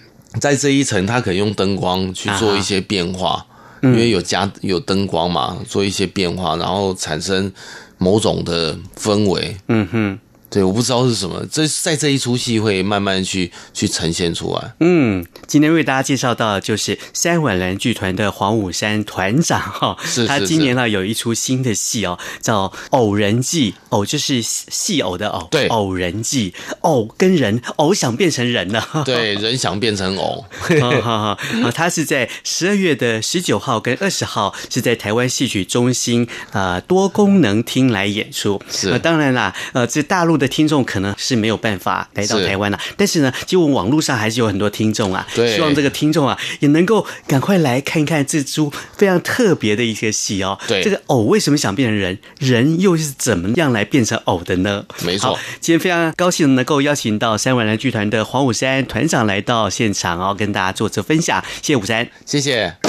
[0.41, 3.47] 在这一层，他可以用灯光去做一些变化，
[3.81, 7.51] 嗯、因为有加有灯光嘛，做一些变化，然后产生
[7.97, 9.57] 某种的氛围。
[9.69, 10.19] 嗯哼。
[10.57, 14.73] 对，我不知道是什么，这在这一出戏会慢慢去去呈现出来。
[14.81, 30.47] 嗯，今天为大家介绍到的就是三碗蓝剧团的黄武山团长哈，是，是，是他今年呢有一出新的戏哦，叫《偶人记》，偶就是戏偶的偶，对，偶人记，偶跟人，偶想变成人了，对， 人想变成偶，
[30.81, 40.37] 哈哈哈，他是在十二月的十九号跟二十号是在台湾戏曲中心呃多功能厅来演出，是，呃、当然啦，呃，这大陆。
[40.37, 45.27] 的听众可能是没有办法来到台湾了，但是呢，其实我们网络上还是有很多听众啊。
[45.35, 50.59] 对，希望这个听众啊也能够赶快来看一看这出非常特别的一些戏哦。
[50.67, 54.85] 对，这个偶为什么想变成人，人又是怎么样来变成偶的呢？
[55.03, 61.43] 没错，今天非常高兴能够邀请到三万人剧团的黄武山团长来到现场哦，跟大家做这分享。
[61.63, 62.86] 谢谢武山，谢谢。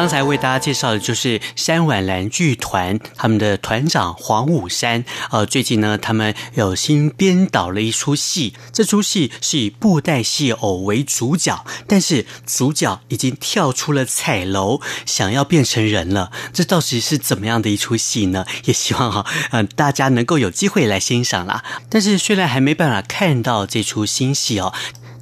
[0.00, 5.04] 刚才为大家介绍的就是山碗蓝剧团，他们的团长黄武山。
[5.30, 16.32] 呃，最近呢，他们有新编导了一出戏，这出戏是以布袋戏偶为主角，但是主角已经跳出了彩楼，想要变成人了。
[16.54, 18.46] 这到底是怎么样的一出戏呢？
[18.64, 21.62] 也希望哈，嗯、大家能够有机会来欣赏啦。
[21.90, 24.72] 但是虽然还没办法看到这出新戏哦。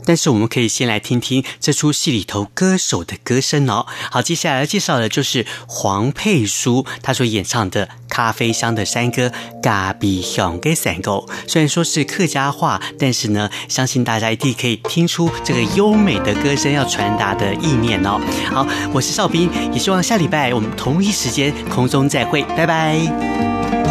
[0.09, 3.85] 但是我们可以先来听听这出戏里头歌手的歌声哦。
[4.11, 9.29] 好，接下来要介绍的就是黄佩书，她所演唱的《咖啡香的山歌》。
[9.63, 18.19] 咖啡香的山歌，虽然说是客家话，但是呢，相信大家一定可以听出这个优美的歌声要传达的意念哦。
[18.51, 23.88] 好，我是邵兵，也希望下礼拜我们同一时间空中再会，拜拜。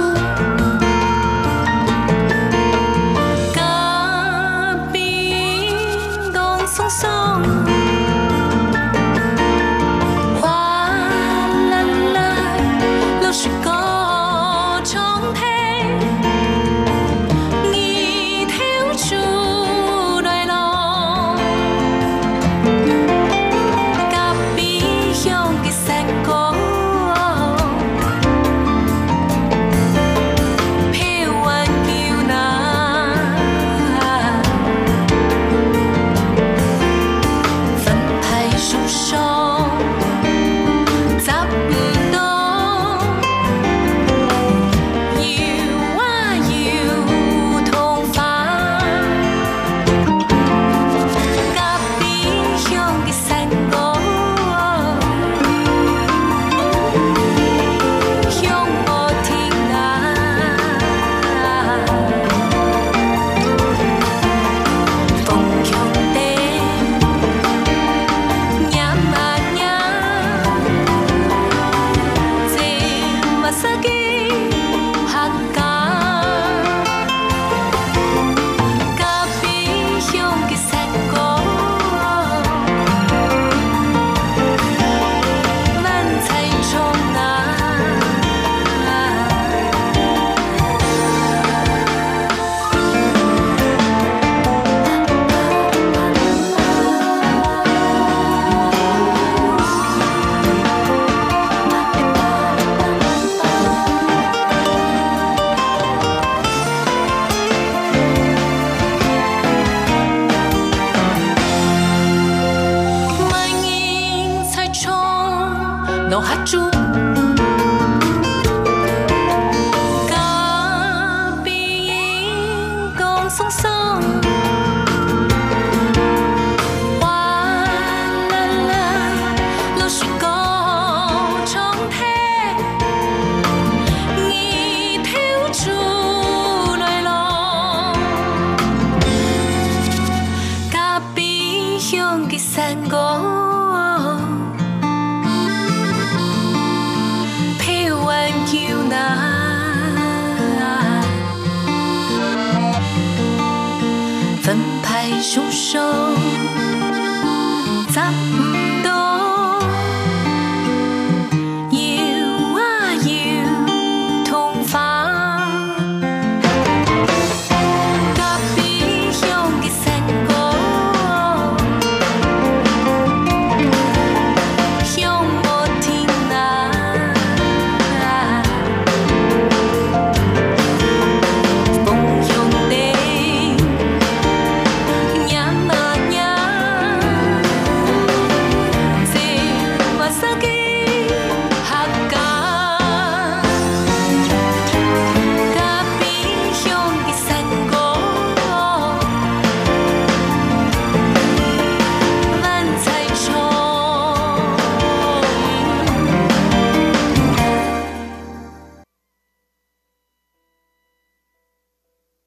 [0.00, 0.55] 分